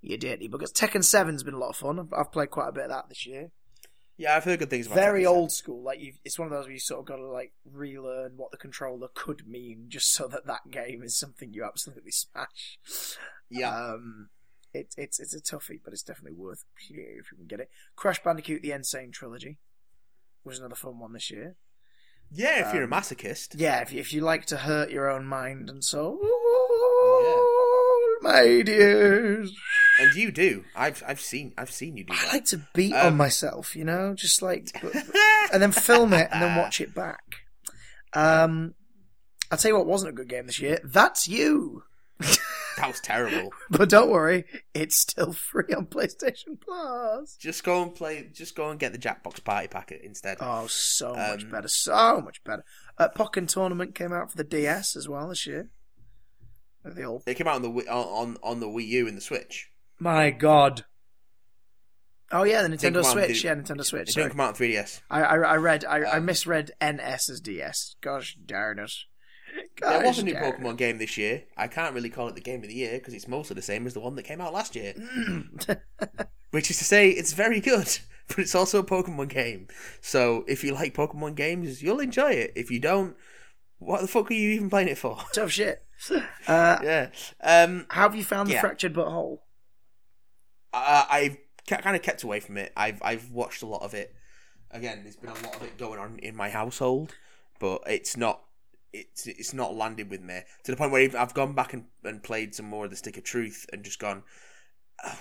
[0.00, 0.46] you dirty.
[0.48, 1.98] Because Tekken Seven's been a lot of fun.
[1.98, 3.50] I've, I've played quite a bit of that this year.
[4.16, 4.94] yeah, I've heard good things about.
[4.96, 5.82] Very Tekken old school.
[5.82, 8.56] Like it's one of those where you sort of got to like relearn what the
[8.56, 12.78] controller could mean, just so that that game is something you absolutely smash.
[13.50, 14.28] Yeah, Um,
[14.72, 17.70] it, it's it's a toughie, but it's definitely worth play if you can get it.
[17.96, 18.84] Crash Bandicoot: The N.
[18.84, 19.58] Sane Trilogy
[20.44, 21.56] was another fun one this year.
[22.30, 22.66] Yeah.
[22.68, 25.24] If you're a um, masochist, Yeah, if you, if you like to hurt your own
[25.26, 29.52] mind and soul, Oh, my dears.
[30.00, 30.64] and you do.
[30.76, 33.84] I've I've seen I've seen you do I like to beat Um, on myself, you
[33.84, 34.70] know, just like,
[35.52, 37.20] and then film it and then watch it back.
[38.14, 38.74] Um,
[39.50, 40.78] I'll tell you what wasn't a good game this year.
[40.82, 41.82] That's you.
[42.78, 43.52] that was terrible.
[43.70, 47.36] But don't worry, it's still free on PlayStation Plus.
[47.36, 48.28] Just go and play.
[48.32, 50.38] Just go and get the Jackbox Party Packet instead.
[50.40, 52.64] Oh, so much Um, better, so much better.
[52.96, 55.70] Uh, Pokken Tournament came out for the DS as well this year.
[56.84, 59.20] The old, It came out on the Wii- on on the Wii U and the
[59.20, 59.68] Switch.
[59.98, 60.84] my God.
[62.30, 63.42] Oh yeah, the Nintendo come out on Switch.
[63.42, 64.08] the- Yeah, Nintendo Switch.
[64.08, 64.24] It Sorry.
[64.24, 65.00] didn't come out on 3DS.
[65.10, 67.96] I, I I read I, I Um, misread NS as DS.
[68.00, 68.92] Gosh darn it!
[69.80, 71.44] There was a new Pokemon game this year.
[71.56, 73.86] I can't really call it the game of the year because it's mostly the same
[73.86, 74.94] as the one that came out last year.
[76.50, 77.98] Which is to say, it's very good,
[78.28, 79.68] but it's also a Pokemon game.
[80.00, 82.52] So if you like Pokemon games, you'll enjoy it.
[82.56, 83.16] If you don't,
[83.78, 85.18] what the fuck are you even playing it for?
[85.32, 85.82] Tough shit.
[86.46, 87.08] Uh, yeah.
[87.42, 88.60] Um, how have you found the Yeah.
[88.60, 89.40] fractured butthole?
[90.72, 92.72] I, I've kind of kept away from it.
[92.76, 94.14] I've I've watched a lot of it.
[94.70, 97.14] Again, there's been a lot of it going on in my household,
[97.58, 98.42] but it's not
[98.92, 102.22] it's it's not landed with me to the point where I've gone back and, and
[102.22, 104.22] played some more of the Stick of Truth and just gone.
[105.04, 105.18] "Oh,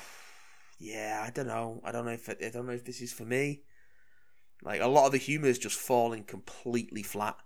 [0.80, 1.82] yeah, I don't know.
[1.84, 3.63] I don't know if it, I don't know if this is for me.
[4.63, 7.38] Like a lot of the humor is just falling completely flat.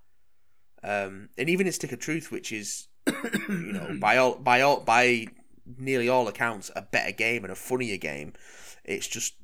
[0.84, 4.80] Um, and even in Stick of Truth, which is you know by all by all
[4.80, 5.28] by
[5.78, 8.34] nearly all accounts a better game and a funnier game,
[8.84, 9.36] it's just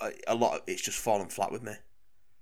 [0.00, 0.54] a, a lot.
[0.54, 1.72] Of, it's just fallen flat with me,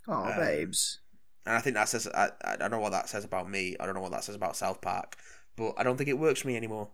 [0.08, 1.00] Oh, Um, babes.
[1.46, 3.76] And I think that says I I don't know what that says about me.
[3.80, 5.16] I don't know what that says about South Park,
[5.56, 6.88] but I don't think it works for me anymore.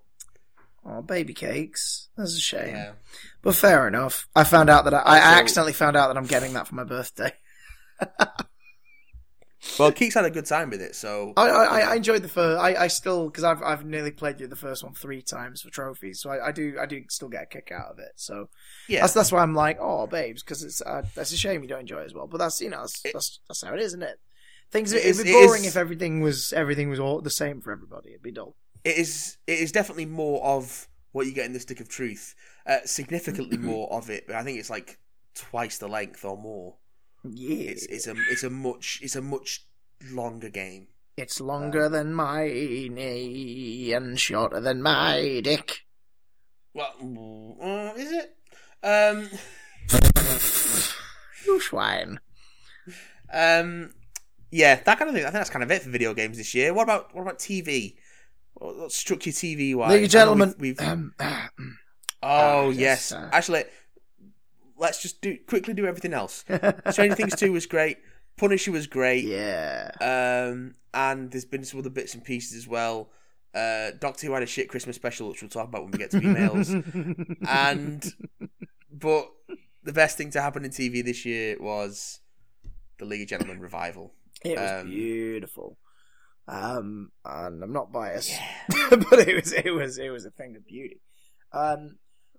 [0.84, 2.08] Oh, baby cakes.
[2.16, 2.74] That's a shame.
[2.74, 2.92] Yeah.
[3.42, 4.26] But fair enough.
[4.34, 6.74] I found out that I, I Also- accidentally found out that I'm getting that for
[6.74, 7.32] my birthday.
[9.78, 12.58] Well, Keeks had a good time with it, so I I, I enjoyed the first.
[12.58, 15.68] I, I still because I've I've nearly played through the first one three times for
[15.68, 18.12] trophies, so I, I do I do still get a kick out of it.
[18.16, 18.48] So
[18.88, 21.68] yeah, that's that's why I'm like, oh, babes, because it's uh, that's a shame you
[21.68, 22.26] don't enjoy it as well.
[22.26, 24.18] But that's you know that's that's, that's how it is, isn't it?
[24.70, 27.72] Things It it'd be boring is- if everything was everything was all the same for
[27.72, 28.10] everybody.
[28.10, 28.54] It'd be dull.
[28.84, 32.34] it is it is definitely more of what you get in the Stick of Truth.
[32.66, 34.24] Uh, significantly more of it.
[34.26, 34.98] But I think it's like
[35.34, 36.76] twice the length or more.
[37.24, 39.66] Yeah, It's it's a it's a much it's a much
[40.10, 40.86] longer game.
[41.16, 45.80] It's longer than my knee and shorter than my dick.
[46.72, 48.36] Well, uh, is it?
[48.82, 49.28] Um,
[51.46, 52.20] You swine.
[53.32, 53.90] um,
[54.50, 55.24] yeah, that kind of thing.
[55.24, 56.74] I think that's kind of it for video games this year.
[56.74, 57.96] What about what about TV?
[58.54, 59.90] What struck your TV wise?
[59.90, 61.26] Ladies and gentlemen, we've, we've um, oh
[62.22, 62.76] ah, yes.
[62.78, 63.64] yes, uh, Actually,
[64.76, 66.44] let's just do quickly do everything else.
[66.90, 67.98] Stranger Things two was great.
[68.36, 69.24] Punisher was great.
[69.24, 69.90] yeah.
[70.00, 73.10] Um, and there's been some other bits and pieces as well.
[73.54, 76.10] Uh, Doctor Who had a shit Christmas special, which we'll talk about when we get
[76.12, 76.70] to emails.
[77.48, 78.14] and
[78.90, 79.30] but
[79.82, 82.20] the best thing to happen in TV this year was
[82.98, 84.12] the League of Gentlemen revival.
[84.44, 85.78] It was Um, beautiful.
[86.48, 88.32] Um, and I'm not biased,
[88.90, 91.00] but it was it was it was a thing of beauty.
[91.52, 91.98] Um,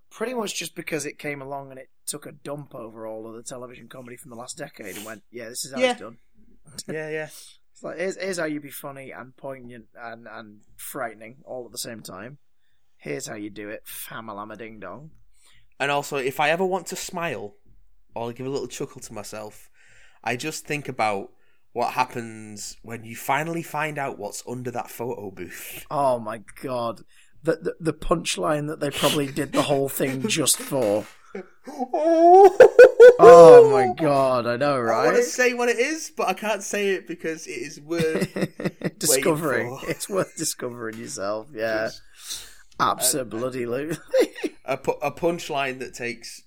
[0.09, 3.35] pretty much just because it came along and it took a dump over all of
[3.35, 5.91] the television comedy from the last decade and went, yeah, this is how Yeah.
[5.91, 6.17] it's done.
[6.87, 7.29] Yeah, yeah.
[7.73, 11.71] It's like here's, here's how you be funny and poignant and and frightening all at
[11.71, 12.37] the same time.
[12.97, 15.11] Here's how you do it, famalama ding dong.
[15.79, 17.55] And also, if I ever want to smile
[18.13, 19.69] or give a little chuckle to myself,
[20.23, 21.31] I just think about
[21.73, 25.85] what happens when you finally find out what's under that photo booth.
[25.89, 27.01] Oh my god.
[27.43, 31.05] The, the the punchline that they probably did the whole thing just for.
[31.67, 32.57] Oh.
[33.19, 35.03] oh my god, I know, right?
[35.03, 37.79] I want to say what it is, but I can't say it because it is
[37.79, 38.33] worth.
[38.99, 39.79] discovering.
[39.87, 41.89] It's worth discovering yourself, yeah.
[42.81, 43.97] Absolutely.
[44.65, 46.41] a, pu- a punchline that takes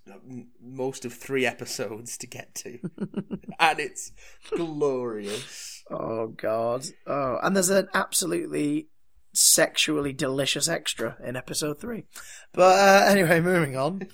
[0.61, 2.79] most of three episodes to get to,
[3.59, 4.13] and it's
[4.55, 5.85] glorious.
[5.91, 6.87] oh god.
[7.07, 8.89] Oh, and there's an absolutely
[9.33, 12.05] sexually delicious extra in episode three.
[12.53, 14.07] But uh, anyway, moving on.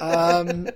[0.00, 0.68] Um,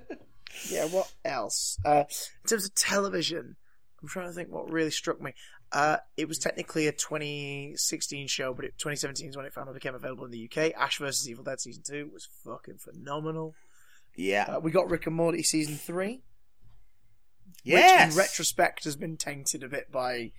[0.68, 1.78] yeah, what else?
[1.84, 2.04] Uh,
[2.44, 3.56] in terms of television,
[4.02, 5.32] I'm trying to think what really struck me.
[5.72, 9.94] Uh, it was technically a 2016 show, but it, 2017 is when it finally became
[9.94, 10.72] available in the UK.
[10.76, 11.28] Ash vs.
[11.28, 13.54] Evil Dead season two was fucking phenomenal.
[14.16, 14.56] Yeah.
[14.56, 16.22] Uh, we got Rick and Morty season three,
[17.62, 18.08] yes.
[18.08, 20.32] which in retrospect has been tainted a bit by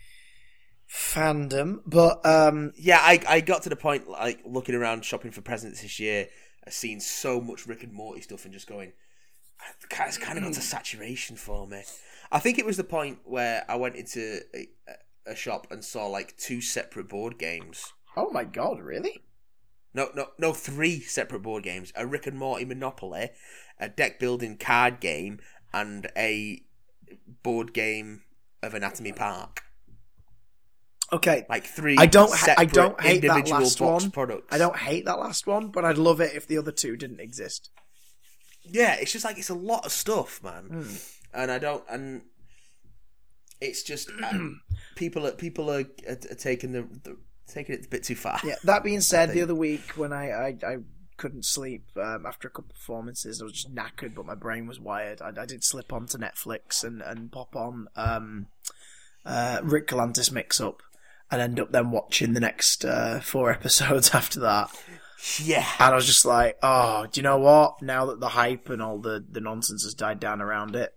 [0.89, 5.41] fandom, but um, yeah, I I got to the point like looking around shopping for
[5.41, 6.27] presents this year,
[6.65, 8.91] I've seen so much Rick and Morty stuff and just going,
[9.89, 11.83] it's kind of got to saturation for me.
[12.31, 14.41] I think it was the point where I went into
[15.25, 17.93] a, shop and saw like two separate board games.
[18.15, 19.23] oh my god, really?
[19.93, 23.29] No, no, no, three separate board games: a Rick and Morty Monopoly,
[23.79, 25.39] a deck building card game,
[25.73, 26.61] and a
[27.43, 28.23] board game
[28.63, 29.63] of Anatomy Park.
[31.13, 31.97] Okay, Like three.
[31.97, 34.11] I don't ha- I don't hate that last box one.
[34.11, 34.47] Products.
[34.49, 37.19] I don't hate that last one, but I'd love it if the other two didn't
[37.19, 37.69] exist.
[38.63, 40.63] Yeah, it's just like it's a lot of stuff, man.
[40.65, 40.95] Hmm.
[41.33, 42.21] And I don't, and
[43.61, 44.37] it's just uh,
[44.95, 48.39] people are people are, are, are taking the, the taking it a bit too far.
[48.43, 48.55] Yeah.
[48.63, 50.77] That being said, the other week when I I, I
[51.17, 54.65] couldn't sleep um, after a couple of performances, I was just knackered, but my brain
[54.65, 55.21] was wired.
[55.21, 58.47] I, I did slip onto Netflix and and pop on um,
[59.25, 60.81] uh, Ricklantis mix up.
[61.33, 64.69] And end up then watching the next uh, four episodes after that.
[65.41, 67.81] Yeah, And I was just like, oh, do you know what?
[67.81, 70.93] Now that the hype and all the, the nonsense has died down around it,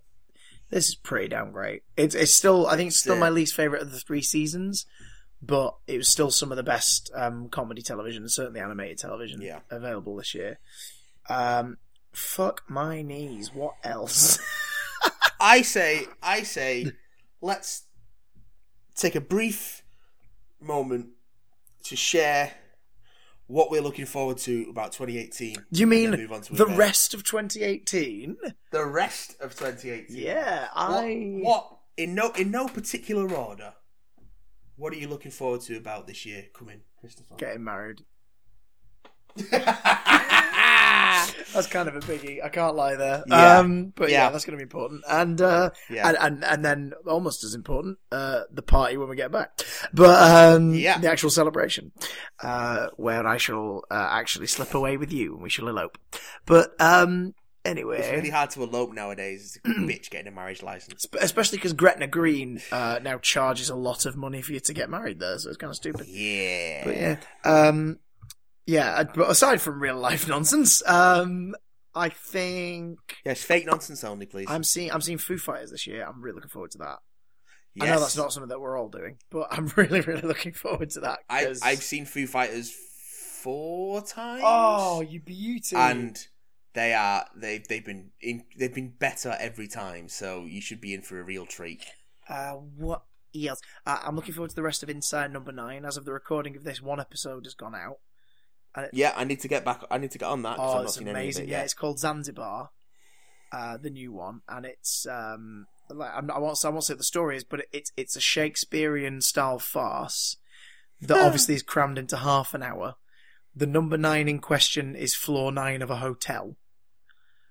[0.70, 1.82] this is pretty damn great.
[1.96, 3.20] It's it's still I think it's still Yeah.
[3.20, 4.86] my least favorite of the three seasons,
[5.42, 9.60] but it was still some of the best um, comedy television, certainly animated television, Yeah.
[9.70, 10.58] available this year.
[11.28, 11.78] Um,
[12.12, 13.52] fuck my knees.
[13.54, 14.38] What else?
[15.40, 16.92] I say, I say,
[17.40, 17.84] let's
[18.96, 19.82] take a brief
[20.60, 21.08] moment
[21.84, 22.52] to share
[23.46, 25.54] what we're looking forward to about 2018.
[25.72, 26.78] Do you mean move on to the event.
[26.78, 28.36] rest of 2018?
[28.70, 30.16] The rest of 2018.
[30.16, 31.38] Yeah, What, I.
[31.42, 33.74] what in no in no particular order?
[34.76, 37.34] What are you looking forward to about this year coming, Christopher?
[37.36, 38.02] Getting married.
[41.54, 42.44] That's kind of a biggie.
[42.44, 43.22] I can't lie there.
[43.26, 43.58] Yeah.
[43.58, 44.30] Um, but yeah, Yeah.
[44.30, 45.04] that's going to be important.
[45.08, 46.08] And, uh, Yeah.
[46.08, 49.50] and, and and then almost as important, uh, the party when we get back.
[49.92, 50.20] But
[50.56, 50.98] um, Yeah.
[50.98, 51.92] the actual celebration,
[52.42, 55.96] uh, where I shall uh, actually slip away with you and we shall elope.
[56.44, 57.34] But um,
[57.64, 59.56] anyway, It's really hard to elope nowadays.
[59.64, 61.06] It's a bitch getting a marriage license.
[61.20, 64.90] Especially because Gretna Green uh, now charges a lot of money for you to get
[64.90, 66.06] married there, so it's kind of stupid.
[66.08, 66.82] Yeah.
[66.84, 67.98] But yeah, um,
[68.66, 68.94] yeah.
[68.94, 71.54] uh, But aside from real life nonsense, um,
[71.94, 74.46] I think Yes, fake nonsense only, please.
[74.50, 76.04] I'm seeing I'm seeing Foo Fighters this year.
[76.06, 76.98] I'm really looking forward to that.
[77.74, 77.86] yes.
[77.88, 80.90] I know that's not something that we're all doing, but I'm really really looking forward
[80.90, 81.20] to that.
[81.28, 82.74] I, I've seen Foo Fighters
[83.42, 84.42] four times.
[84.44, 85.76] oh, you beauty!
[85.76, 86.18] and
[86.72, 90.08] they are they've they've been in, they've been better every time.
[90.08, 91.84] So you should be in for a real treat.
[92.28, 93.02] uh, what
[93.46, 93.60] else?
[93.86, 95.84] Uh, I'm looking forward to the rest of Inside Number Nine.
[95.84, 97.98] As of the recording of this, one episode has gone out.
[98.92, 99.84] Yeah, I need to get back.
[99.90, 100.56] I need to get on that.
[100.58, 101.44] Oh, it's seen any of amazing!
[101.44, 102.70] it Yeah, it's called Zanzibar,
[103.52, 106.92] uh, the new one, and it's um, like I'm not, I won't I won't say
[106.92, 110.36] what the story is, but it's it's a Shakespearean style farce
[111.00, 112.96] that obviously is crammed into half an hour.
[113.54, 116.56] The number nine in question is floor nine of a hotel,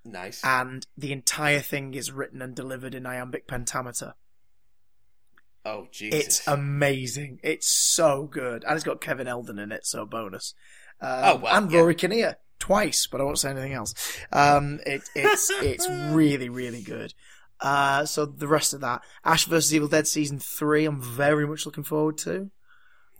[0.03, 0.43] Nice.
[0.43, 4.15] and the entire thing is written and delivered in iambic pentameter.
[5.63, 6.25] oh Jesus.
[6.25, 7.39] It's amazing.
[7.43, 10.53] It's so good, and it's got Kevin Eldon in it, so bonus.
[11.03, 11.79] Um, Oh, well, and yeah.
[11.79, 13.93] Rory Kinnear twice, but I won't say anything else.
[14.31, 17.13] Um, it, it's it's really really good.
[17.59, 21.65] Uh, so the rest of that, Ash vs Evil Dead season three, I'm very much
[21.65, 22.51] looking forward to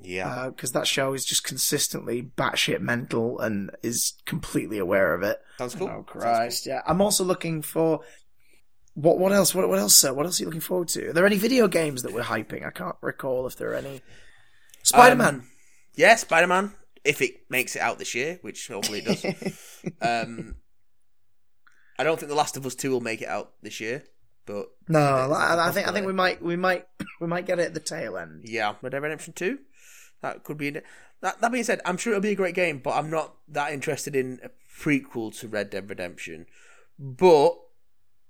[0.02, 0.50] yeah.
[0.50, 5.40] because that show is just consistently batshit mental and is completely aware of it.
[5.58, 5.88] Sounds cool.
[5.88, 6.66] Oh Sounds Christ!
[6.66, 8.02] Yeah, I'm also looking for
[8.94, 9.18] what?
[9.20, 9.56] What else?
[9.56, 9.96] What, what else?
[9.96, 10.14] Sir?
[10.14, 11.10] What else are you looking forward to?
[11.10, 12.66] Are there any video games that we're hyping?
[12.66, 14.02] I can't recall if there are any.
[14.84, 15.36] Spider Man.
[15.36, 15.48] Um,
[15.96, 16.74] Yeah, Spider Man.
[17.04, 19.26] If it makes it out this year, which hopefully it does.
[20.02, 20.56] um,
[22.00, 24.04] I don't think The Last of Us Two will make it out this year,
[24.46, 26.88] but no, I, I think I think we might we might
[27.22, 28.44] we might get it at the tail end.
[28.46, 29.60] yeah, Red Dead Redemption Two.
[30.22, 30.70] That could be.
[30.70, 33.74] That that being said, I'm sure it'll be a great game, but I'm not that
[33.74, 34.50] interested in a
[34.82, 36.46] prequel to Red Dead Redemption.
[36.98, 37.58] But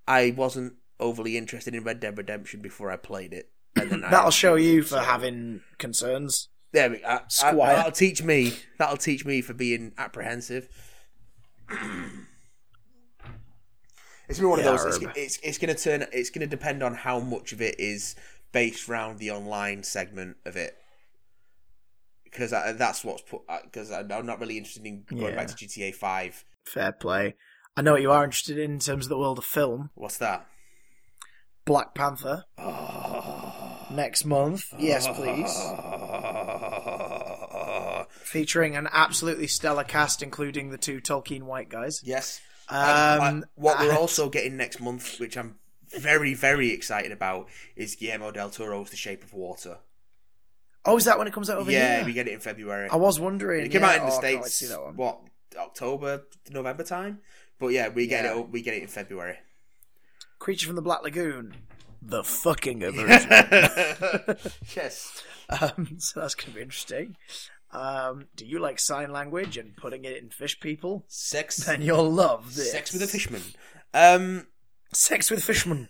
[0.07, 4.31] I wasn't overly interested in Red Dead Redemption before I played it, and then That'll
[4.31, 6.49] show you for So- having concerns.
[6.73, 7.19] There we go.
[7.29, 7.75] Squire.
[7.75, 8.53] that'll teach me.
[8.79, 10.67] That'll teach me for being apprehensive.
[14.27, 14.83] it's gonna be one of those.
[14.83, 16.05] It's, it's it's gonna turn.
[16.11, 18.15] It's gonna depend on how much of it is
[18.51, 20.75] based around the online segment of it.
[22.23, 23.41] Because that's what's put.
[23.63, 26.43] Because I'm not really interested in going back to GTA Five.
[26.65, 27.35] Fair play.
[27.77, 29.91] I know what you are interested in in terms of the world of film.
[29.93, 30.47] What's that?
[31.65, 34.65] Black Panther Oh, next month.
[34.77, 35.55] Yes, please.
[38.33, 42.01] Featuring an absolutely stellar cast, including the two Tolkien white guys.
[42.03, 42.41] Yes.
[42.67, 42.77] Um,
[43.21, 45.59] And, uh, what we're and- also getting next month, which I'm
[45.99, 49.77] very, very excited about, is Guillermo del Toro's The Shape of Water.
[50.83, 52.05] Oh, is that when it comes out over yeah, here?
[52.05, 52.89] we get it in February.
[52.89, 53.67] I was wondering.
[53.67, 53.89] it came yeah.
[53.89, 54.55] out in the Oh, I can't wait to states.
[54.55, 54.95] see that one.
[54.97, 55.19] What
[55.55, 57.19] October, November time?
[57.59, 58.39] But yeah, we get Yeah.
[58.39, 58.49] it.
[58.49, 59.37] We get it in February.
[60.39, 61.55] Creature from the Black Lagoon.
[62.01, 63.29] The fucking version.
[64.75, 65.23] yes.
[65.61, 67.15] um, so that's going to be interesting.
[67.73, 71.03] Um, do you like sign language and putting it in fish people?
[71.07, 71.57] Sex.
[71.57, 72.71] Then you'll love this.
[72.71, 73.41] Sex with a fishman.
[73.93, 74.47] Um.
[74.93, 75.89] Sex with fishermen.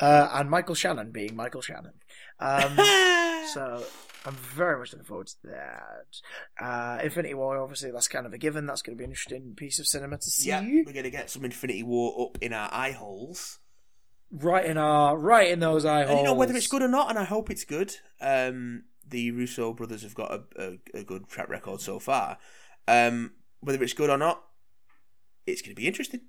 [0.00, 1.92] Uh, and Michael Shannon being Michael Shannon.
[2.40, 2.76] Um,
[3.52, 3.84] so
[4.24, 6.64] I'm very much looking forward to that.
[6.64, 8.66] Uh, Infinity War, obviously, that's kind of a given.
[8.66, 10.48] That's going to be an interesting piece of cinema to see.
[10.48, 13.58] yeah, we're gonna get some Infinity War up in our eye holes.
[14.30, 16.10] Right in our, right in those eye holes.
[16.10, 17.94] And you know whether it's good or not, and I hope it's good.
[18.20, 20.42] Um, the Russo brothers have got a,
[20.94, 22.38] a, a good track record so far.
[22.86, 24.42] Um, whether it's good or not,
[25.46, 26.20] it's going to be interesting.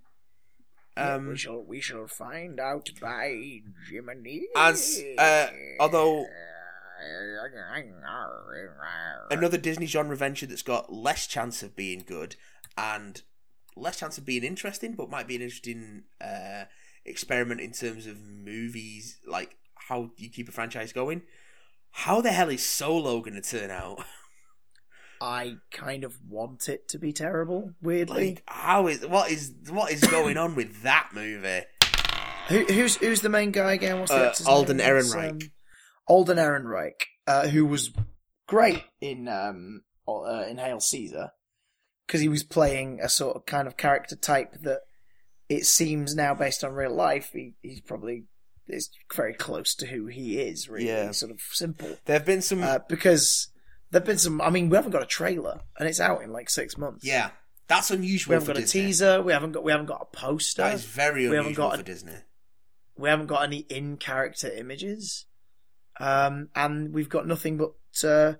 [0.97, 4.47] Yeah, Um, we shall, we shall find out by Jiminy.
[4.55, 5.47] As, uh,
[5.80, 6.25] although-
[9.32, 12.36] another Disney genre venture that's got less chance of being good
[12.77, 13.21] and
[13.75, 16.65] less chance of being interesting, but might be an interesting uh,
[17.05, 21.21] experiment in terms of movies, like how you keep a franchise going.
[21.91, 24.03] How the hell is Solo going to turn out?
[25.21, 27.73] I kind of want it to be terrible.
[27.81, 31.61] Weirdly, Like, how is what is what is going on with that movie?
[32.47, 33.99] Who, who's who's the main guy again?
[33.99, 35.29] What's the Uh, actor's Alden Ehrenreich.
[35.31, 35.39] um,
[36.07, 37.91] Alden Ehrenreich, uh, who was
[38.47, 41.31] great in um uh, in Hail Caesar
[42.07, 44.79] because he was playing a sort of kind of character type that
[45.49, 48.23] it seems now based on real life he, he's probably
[48.72, 50.70] is very close to who he is.
[50.70, 51.11] Really, Yeah.
[51.11, 51.97] sort of simple.
[52.05, 53.47] There have been some, Uh, because
[53.91, 54.41] there've been some.
[54.41, 57.05] I mean, we haven't got a trailer, and it's out in like six months.
[57.05, 57.32] yeah,
[57.67, 58.32] that's unusual.
[58.32, 59.22] we haven't for got a teaser.
[59.22, 59.63] We haven't got.
[59.63, 60.61] We haven't got a poster.
[60.63, 62.15] That is very We haven't unusual got for a- Disney.
[62.97, 65.26] we haven't got any in character images.
[65.99, 67.74] Um, and we've got nothing but
[68.07, 68.36] uh,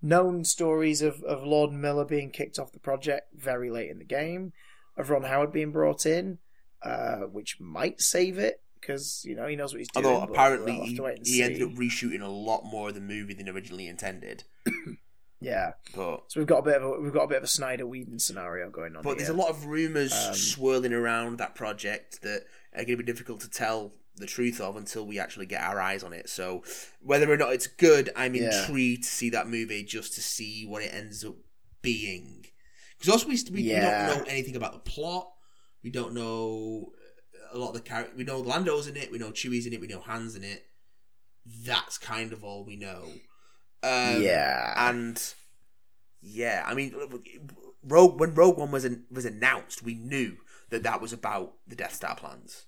[0.00, 4.04] known stories of, of Lord Miller being kicked off the project very late in the
[4.04, 4.54] game,
[4.96, 6.38] of Ron Howard being brought in,
[6.82, 10.04] uh, which might save it because you know he knows what he's doing.
[10.04, 12.94] Although apparently we'll he, to wait and he ended up reshooting a lot more of
[12.94, 14.44] the movie than originally intended.
[15.40, 15.72] yeah.
[15.94, 17.86] But So we've got a bit of a, we've got a bit of a Snyder
[17.86, 19.02] Whedon scenario going on.
[19.02, 22.42] but there's a lot of rumors Um, swirling around that project that
[22.74, 25.80] are going to be difficult to tell the truth of until we actually get our
[25.80, 26.28] eyes on it.
[26.28, 26.62] So
[27.00, 28.60] whether or not it's good, I'm Yeah.
[28.66, 31.36] intrigued to see that movie just to see what it ends up
[31.80, 32.44] being.
[32.98, 34.06] Because also we, we, Yeah.
[34.08, 35.32] we don't know anything about the plot.
[35.82, 36.92] We don't know
[37.52, 38.12] a lot of the character.
[38.16, 39.10] We know Lando's in it.
[39.12, 39.80] We know Chewie's in it.
[39.80, 40.64] We know Han's in it.
[41.64, 43.04] That's kind of all we know.
[43.82, 44.88] Um, yeah.
[44.88, 45.20] and
[46.20, 46.94] yeah, I mean,
[47.82, 50.36] Rogue when Rogue One was an, was announced, we knew
[50.70, 52.66] that that was about the Death Star plans.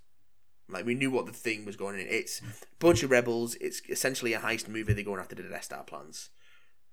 [0.69, 2.07] Like we knew what the thing was going in.
[2.09, 2.45] It's a
[2.79, 3.55] bunch of rebels.
[3.61, 4.93] It's essentially a heist movie.
[4.93, 6.31] They're going after the Death Star plans.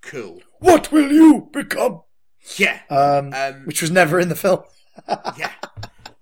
[0.02, 0.42] Cool.
[0.60, 2.02] what will you become?
[2.58, 2.82] Yeah.
[2.90, 3.66] Um, Um.
[3.66, 4.64] which was never in the film.
[5.38, 5.52] Yeah.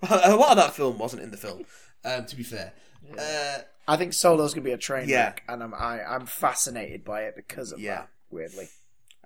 [0.09, 1.63] a lot of that film wasn't in the film.
[2.05, 2.25] Um.
[2.25, 2.73] To be fair.
[3.17, 3.59] Uh.
[3.87, 5.25] I think Solo's gonna be a train Yeah.
[5.25, 7.95] wreck, and I'm I, I'm fascinated by it because of Yeah.
[7.95, 8.09] that.
[8.29, 8.69] Weirdly,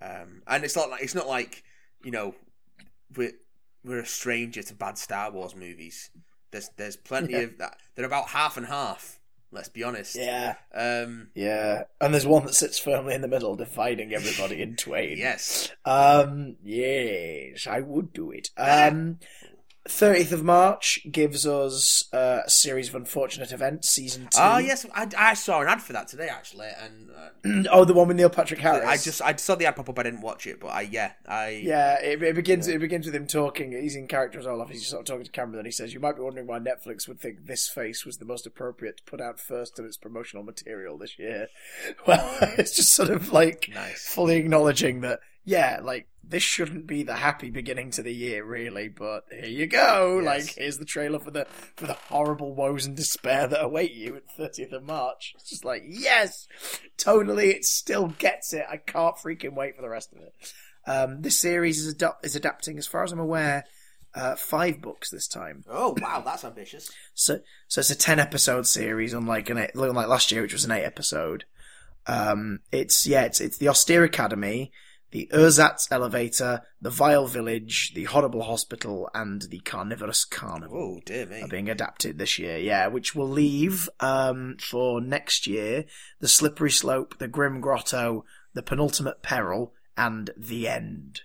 [0.02, 0.42] Um.
[0.48, 1.64] And it's not like it's not like
[2.04, 2.36] you know
[3.16, 3.34] we're
[3.84, 6.10] we're a stranger to bad Star Wars movies.
[6.52, 7.40] There's there's plenty Yeah.
[7.40, 7.78] of that.
[7.96, 9.20] They're about half and half.
[9.52, 10.16] Let's be honest.
[10.16, 11.30] yeah, Um.
[11.36, 11.84] yeah.
[12.02, 15.16] And there's one that sits firmly in the middle, dividing everybody in twain.
[15.20, 15.72] Yes.
[15.86, 18.50] Um, yes, I would do it.
[18.58, 19.20] Um,
[19.88, 24.40] 30th of March gives us uh, a series of unfortunate events, season two.
[24.40, 24.86] Ah, yes.
[24.94, 28.16] I, I saw an ad for that today actually, and uh, oh, the one with
[28.16, 28.88] Neil Patrick Harris.
[28.88, 30.00] I just I saw the ad pop up.
[30.00, 32.68] I didn't watch it, but I yeah I Yeah, it, it begins.
[32.70, 33.74] It begins with him talking.
[33.74, 34.66] He's in character as well.
[34.66, 35.58] He's just sort of talking to camera.
[35.58, 38.26] Then he says, "You might be wondering why Netflix would think this face was the
[38.26, 41.48] most appropriate to put out first in its promotional material this year."
[42.08, 44.08] Well, it's just sort of like Nice.
[44.08, 48.88] fully acknowledging that yeah, like this shouldn't be the happy beginning to the year, really.
[48.88, 50.22] But here you go.
[50.24, 50.26] Yes.
[50.26, 54.16] Like here's the trailer for the for the horrible woes and despair that await you
[54.16, 55.34] at 30th of March.
[55.36, 56.48] It's just like yes,
[56.98, 57.52] totally.
[57.52, 58.66] It still gets it.
[58.70, 60.34] I can't freaking wait for the rest of it.
[60.86, 63.64] Um, this series is, adapt- is adapting, as far as I'm aware,
[64.16, 65.64] uh, five books this time.
[65.70, 66.92] Oh wow, that's ambitious.
[67.16, 70.66] So, so it's a ten episode series, unlike an eight, unlike last year, which was
[70.66, 71.46] an eight episode.
[72.08, 74.72] Um, it's yeah, it's it's the Austere Academy,
[75.14, 81.28] the Ersatz Elevator, the Vile Village, the Horrible Hospital, and the Carnivorous Carnival Oh dear
[81.28, 81.44] me.
[81.44, 82.58] are being adapted this year.
[82.58, 85.86] Yeah, which will leave um, for next year
[86.20, 91.22] the Slippery Slope, the Grim Grotto, the Penultimate Peril, and the End.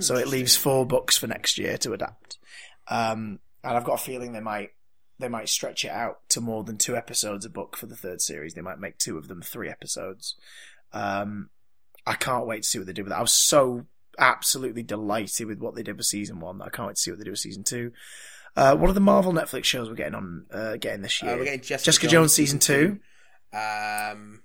[0.00, 2.36] So it leaves four books for next year to adapt.
[2.88, 4.72] Um, and I've got a feeling they might
[5.18, 8.20] they might stretch it out to more than two episodes a book for the third
[8.20, 8.52] series.
[8.52, 10.34] They might make two of them three episodes.
[10.92, 11.48] Um,
[12.06, 13.18] I can't wait to see what they do with that.
[13.18, 13.86] I was so
[14.18, 16.58] absolutely delighted with what they did with season one.
[16.58, 17.92] that I can't wait to see what they do with season two.
[18.54, 21.32] Uh, what are the Marvel Netflix shows we're getting on uh, getting this year?
[21.32, 22.98] Uh, we're getting Jessica, Jessica Jones season two.
[23.52, 24.42] Um,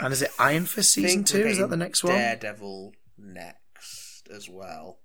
[0.00, 1.46] and is it Iron Fist season two?
[1.46, 2.14] Is that the next one?
[2.14, 4.98] Daredevil next as well.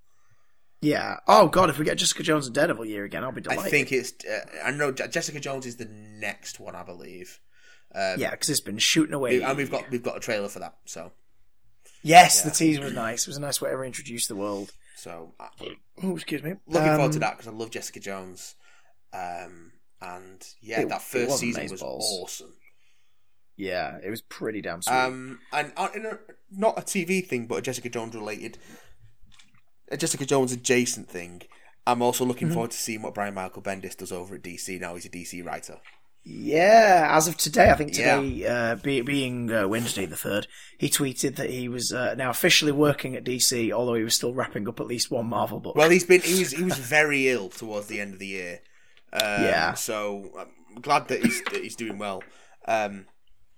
[0.81, 1.17] Yeah.
[1.27, 3.65] Oh god, if we get Jessica Jones and Daredevil year again, I'll be delighted.
[3.65, 4.13] I think it's.
[4.25, 7.39] Uh, I know Jessica Jones is the next one, I believe.
[7.93, 9.41] Um, Yeah, because it's been shooting away.
[9.41, 10.75] and we've got we've got a trailer for that.
[10.86, 11.11] So
[12.06, 12.49] Yes, Yeah.
[12.49, 13.22] the teaser was nice.
[13.24, 14.72] It was a nice way to reintroduce the world.
[14.95, 15.34] so
[16.01, 16.56] Oh, excuse me.
[16.68, 18.56] looking forward to Um, that because I love Jessica Jones.
[19.14, 22.01] Um, and yeah, It- that first season was amazeballs.
[22.01, 22.53] awesome.
[23.58, 24.93] Yeah, it was pretty damn sweet.
[24.93, 26.20] Um, and uh, in a,
[26.51, 28.58] not a TV thing, but a Jessica Jones related,
[29.89, 31.43] a Jessica Jones adjacent thing.
[31.88, 32.30] I'm also Mm-hmm.
[32.30, 34.80] looking forward to seeing what Brian Michael Bendis does over at DC.
[34.80, 35.80] Now he's a DC writer.
[36.28, 38.19] Yeah, as of today, I think Yeah.
[38.19, 40.47] today, uh, be, being uh, Wednesday the third,
[40.78, 44.34] he tweeted that he was uh, now officially working at DC, although he was still
[44.34, 45.76] wrapping up at least one Marvel book.
[45.76, 48.59] Well, he's been he was he was very ill towards the end of the year.
[49.13, 49.73] Um, Yeah.
[49.76, 52.23] So I'm glad that he's that he's doing well.
[52.67, 53.05] Um,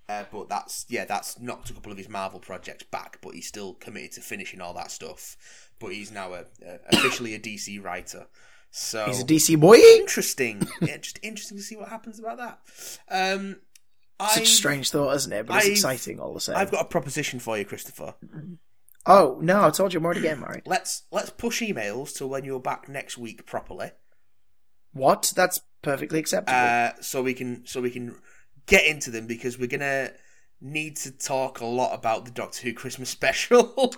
[0.08, 3.18] uh, but that's yeah, that's knocked a couple of his Marvel projects back.
[3.22, 5.36] But he's still committed to finishing all that stuff.
[5.80, 8.26] But he's now a, a officially a DC writer.
[8.70, 9.76] So he's a DC boy.
[9.76, 10.66] interesting.
[10.80, 12.58] yeah, just interesting to see what happens about that.
[13.10, 13.56] Um,
[14.20, 15.46] Such I, a strange thought, isn't it?
[15.46, 16.56] But it's I've- exciting all the same.
[16.56, 18.14] I've got a proposition for you, Christopher.
[19.06, 20.62] Oh no, I told you I'm already getting married.
[20.66, 23.92] Let's let's push emails to when you're back next week properly.
[24.92, 25.32] What?
[25.34, 26.58] That's perfectly acceptable.
[26.58, 28.16] uh, so we can so we can
[28.66, 30.10] get into them because we're gonna
[30.60, 33.94] need to talk a lot about the Doctor Who Christmas special.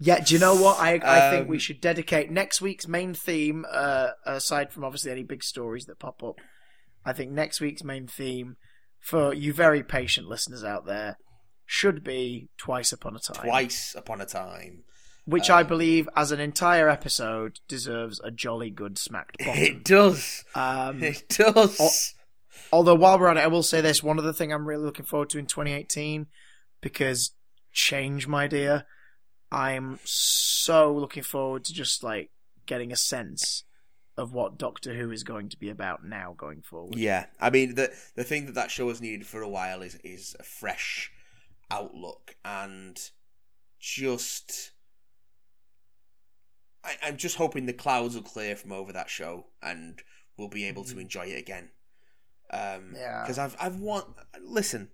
[0.00, 0.78] Yeah, do you know what?
[0.78, 5.10] I I think we Um, should dedicate next week's main theme, uh, aside from obviously
[5.10, 6.36] any big stories that pop up.
[7.04, 8.56] I think next week's main theme,
[9.00, 11.16] for you very patient listeners out there,
[11.66, 13.44] should be Twice Upon a Time.
[13.44, 14.84] Twice upon a time,
[15.24, 19.52] Which I believe, as an entire episode, deserves a jolly good smacked bottom.
[19.62, 20.44] it does.
[20.54, 22.14] Um, It does.
[22.72, 25.04] although, while we're on it, I will say this one other thing I'm really looking
[25.06, 26.26] forward to in 2018,
[26.80, 27.32] because
[27.72, 28.84] change, my dear,
[29.50, 32.30] I'm so looking forward to just like
[32.66, 33.64] getting a sense
[34.16, 36.96] of what Doctor Who is going to be about now going forward.
[36.96, 39.94] Yeah, I mean the the thing that that show has needed for a while is
[40.04, 41.10] is a fresh
[41.70, 42.98] outlook and
[43.80, 44.72] just.
[46.84, 50.00] I, I'm just hoping the clouds will clear from over that show and
[50.36, 51.70] we'll be able to enjoy it again.
[52.50, 53.22] Um, Yeah.
[53.22, 54.06] because I've I've want
[54.42, 54.90] listen,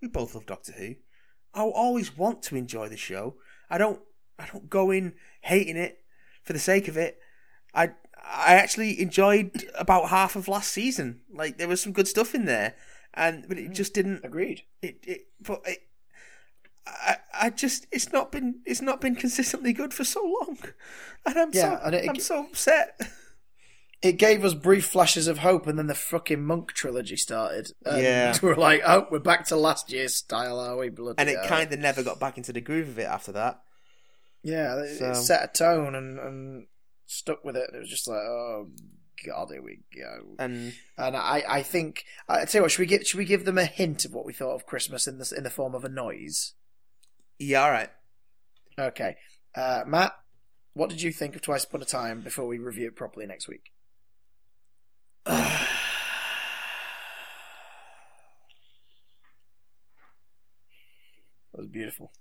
[0.00, 0.96] we both love Doctor Who.
[1.54, 3.36] I'll always want to enjoy the show.
[3.70, 4.00] I don't
[4.38, 6.00] I don't go in hating it
[6.42, 7.18] for the sake of it.
[7.74, 7.90] I
[8.24, 11.20] I actually enjoyed about half of last season.
[11.32, 12.74] Like there was some good stuff in there,
[13.14, 13.74] and but it mm.
[13.74, 14.24] just didn't.
[14.24, 14.62] Agreed.
[14.82, 15.82] It it but it.
[16.86, 20.58] I, I just it's not been it's not been consistently good for so long,
[21.26, 23.00] and I'm Yeah, so and it- I'm so upset.
[24.00, 27.72] It gave us brief flashes of hope, and then the fucking Monk trilogy started.
[27.84, 28.38] And Yeah.
[28.42, 31.38] we were like, "Oh, we're back to last year's style, are we?" Bloody and it
[31.48, 33.60] kind of never got back into the groove of it after that.
[34.42, 36.66] Yeah, it, So- it set a tone and, and
[37.06, 37.70] stuck with it.
[37.74, 38.68] It was just like, oh
[39.26, 40.36] god, here we go.
[40.38, 43.44] And And I, I think I tell you what, should we give should we give
[43.46, 45.84] them a hint of what we thought of Christmas in the in the form of
[45.84, 46.54] a noise?
[47.40, 47.90] yeah, all right.
[48.78, 49.16] Okay,
[49.56, 50.12] uh, Matt,
[50.74, 53.48] what did you think of Twice Upon a Time before we review it properly next
[53.48, 53.72] week?
[61.52, 62.12] That was beautiful.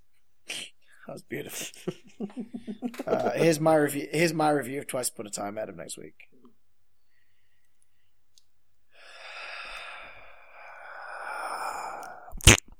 [1.05, 1.93] That was beautiful.
[3.07, 4.07] uh, here's my review.
[4.11, 5.59] Here's my review of Twice Upon a Time.
[5.59, 6.15] Adam next week.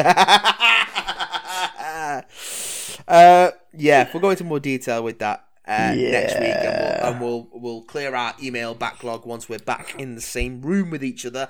[3.07, 7.03] uh, yeah, we'll go into more detail with that uh, next week, and, Yeah.
[7.03, 10.91] we'll, and we'll we'll clear our email backlog once we're back in the same room
[10.91, 11.49] with each other.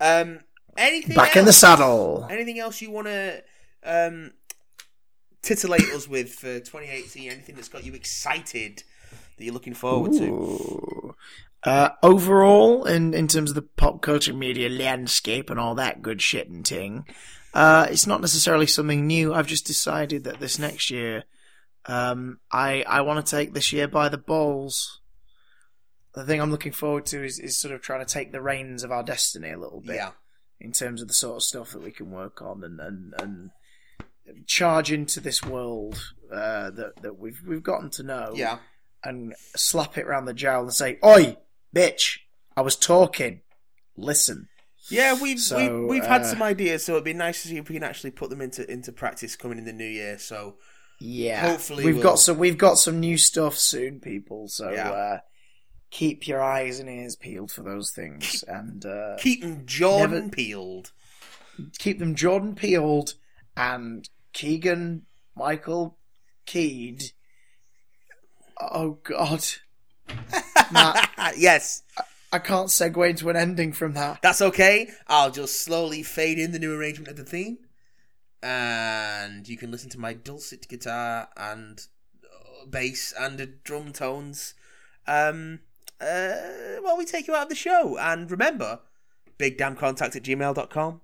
[0.00, 0.40] Um,
[0.76, 2.26] anything Back in the saddle.
[2.30, 3.42] Anything else you want to
[3.84, 4.32] um,
[5.42, 7.30] titillate us with for 2018?
[7.30, 8.82] Anything that's got you excited
[9.36, 11.14] that you're looking forward to?
[11.62, 16.20] Uh, overall, in, in terms of the pop culture media landscape and all that good
[16.20, 17.06] shit and ting,
[17.54, 19.32] uh, it's not necessarily something new.
[19.32, 21.24] I've just decided that this next year,
[21.86, 25.00] um, I I want to take this year by the balls.
[26.14, 28.84] The thing I'm looking forward to is, is sort of trying to take the reins
[28.84, 30.12] of our destiny a little bit Yeah,
[30.60, 33.50] in terms of the sort of stuff that we can work on and and, and
[34.46, 38.58] charge into this world uh, that that we've we've gotten to know yeah.
[39.02, 41.36] and slap it round the jowl and say, "Oi,
[41.74, 42.18] bitch!
[42.56, 43.40] I was talking.
[43.96, 44.48] Listen."
[44.90, 47.56] Yeah, we've So, we've, we've had uh, some ideas, so it'd be nice to see
[47.56, 50.18] if we can actually put them into into practice coming in the new year.
[50.18, 50.56] So
[51.06, 54.48] Yeah, Hopefully we've we'll- got some we've got some new stuff soon, people.
[54.48, 54.90] So Yeah.
[54.90, 55.18] uh,
[55.90, 60.28] keep your eyes and ears peeled for those things, and uh, keep them Jordan Never-
[60.30, 60.92] peeled.
[61.78, 63.14] keep them Jordan peeled
[63.56, 65.02] and Keegan
[65.36, 65.98] Michael
[66.46, 67.12] Keed.
[68.60, 69.44] Oh God,
[70.72, 71.82] Matt, yes,
[72.32, 74.20] I can't segue into an ending from that.
[74.22, 74.88] that's okay.
[75.06, 77.58] I'll just slowly fade in the new arrangement of the theme,
[78.44, 81.86] and you can listen to my dulcet guitar and
[82.22, 84.52] uh, bass and drum tones.
[85.06, 85.60] Um,
[85.98, 86.34] uh,
[86.82, 88.80] while we take you out of the show, and remember,
[89.38, 91.00] bigdamcontact at gmail.com,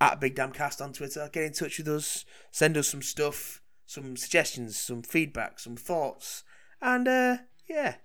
[0.00, 1.28] at bigdamcast on Twitter.
[1.32, 2.24] Get in touch with us.
[2.52, 6.44] Send us some stuff, some suggestions, some feedback, some thoughts,
[6.80, 7.36] and uh,
[7.68, 7.96] yeah,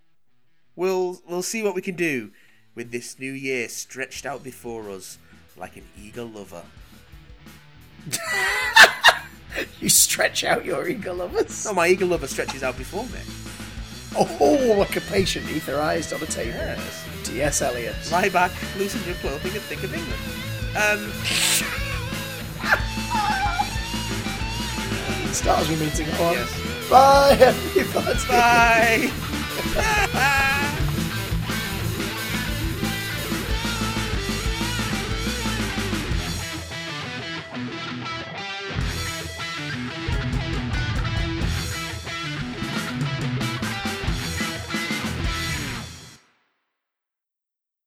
[0.76, 2.32] we'll we'll see what we can do
[2.74, 5.20] with this new year stretched out before us
[5.56, 6.64] like an eager lover.
[9.80, 11.66] You stretch out your eager lovers.
[11.66, 13.20] No, my eager lover stretches out before me.
[14.16, 16.54] Oh, like a patient etherized on a table.
[16.58, 17.06] Yes.
[17.24, 17.62] T.S.
[17.62, 17.96] Eliot.
[18.12, 20.22] Lie back, loosen your clothing, and think of England.
[20.76, 21.12] Um,
[25.34, 26.34] Stars we meeting on.
[26.34, 26.50] yes.
[26.90, 28.20] Bye, everybody.
[28.28, 29.12] Bye.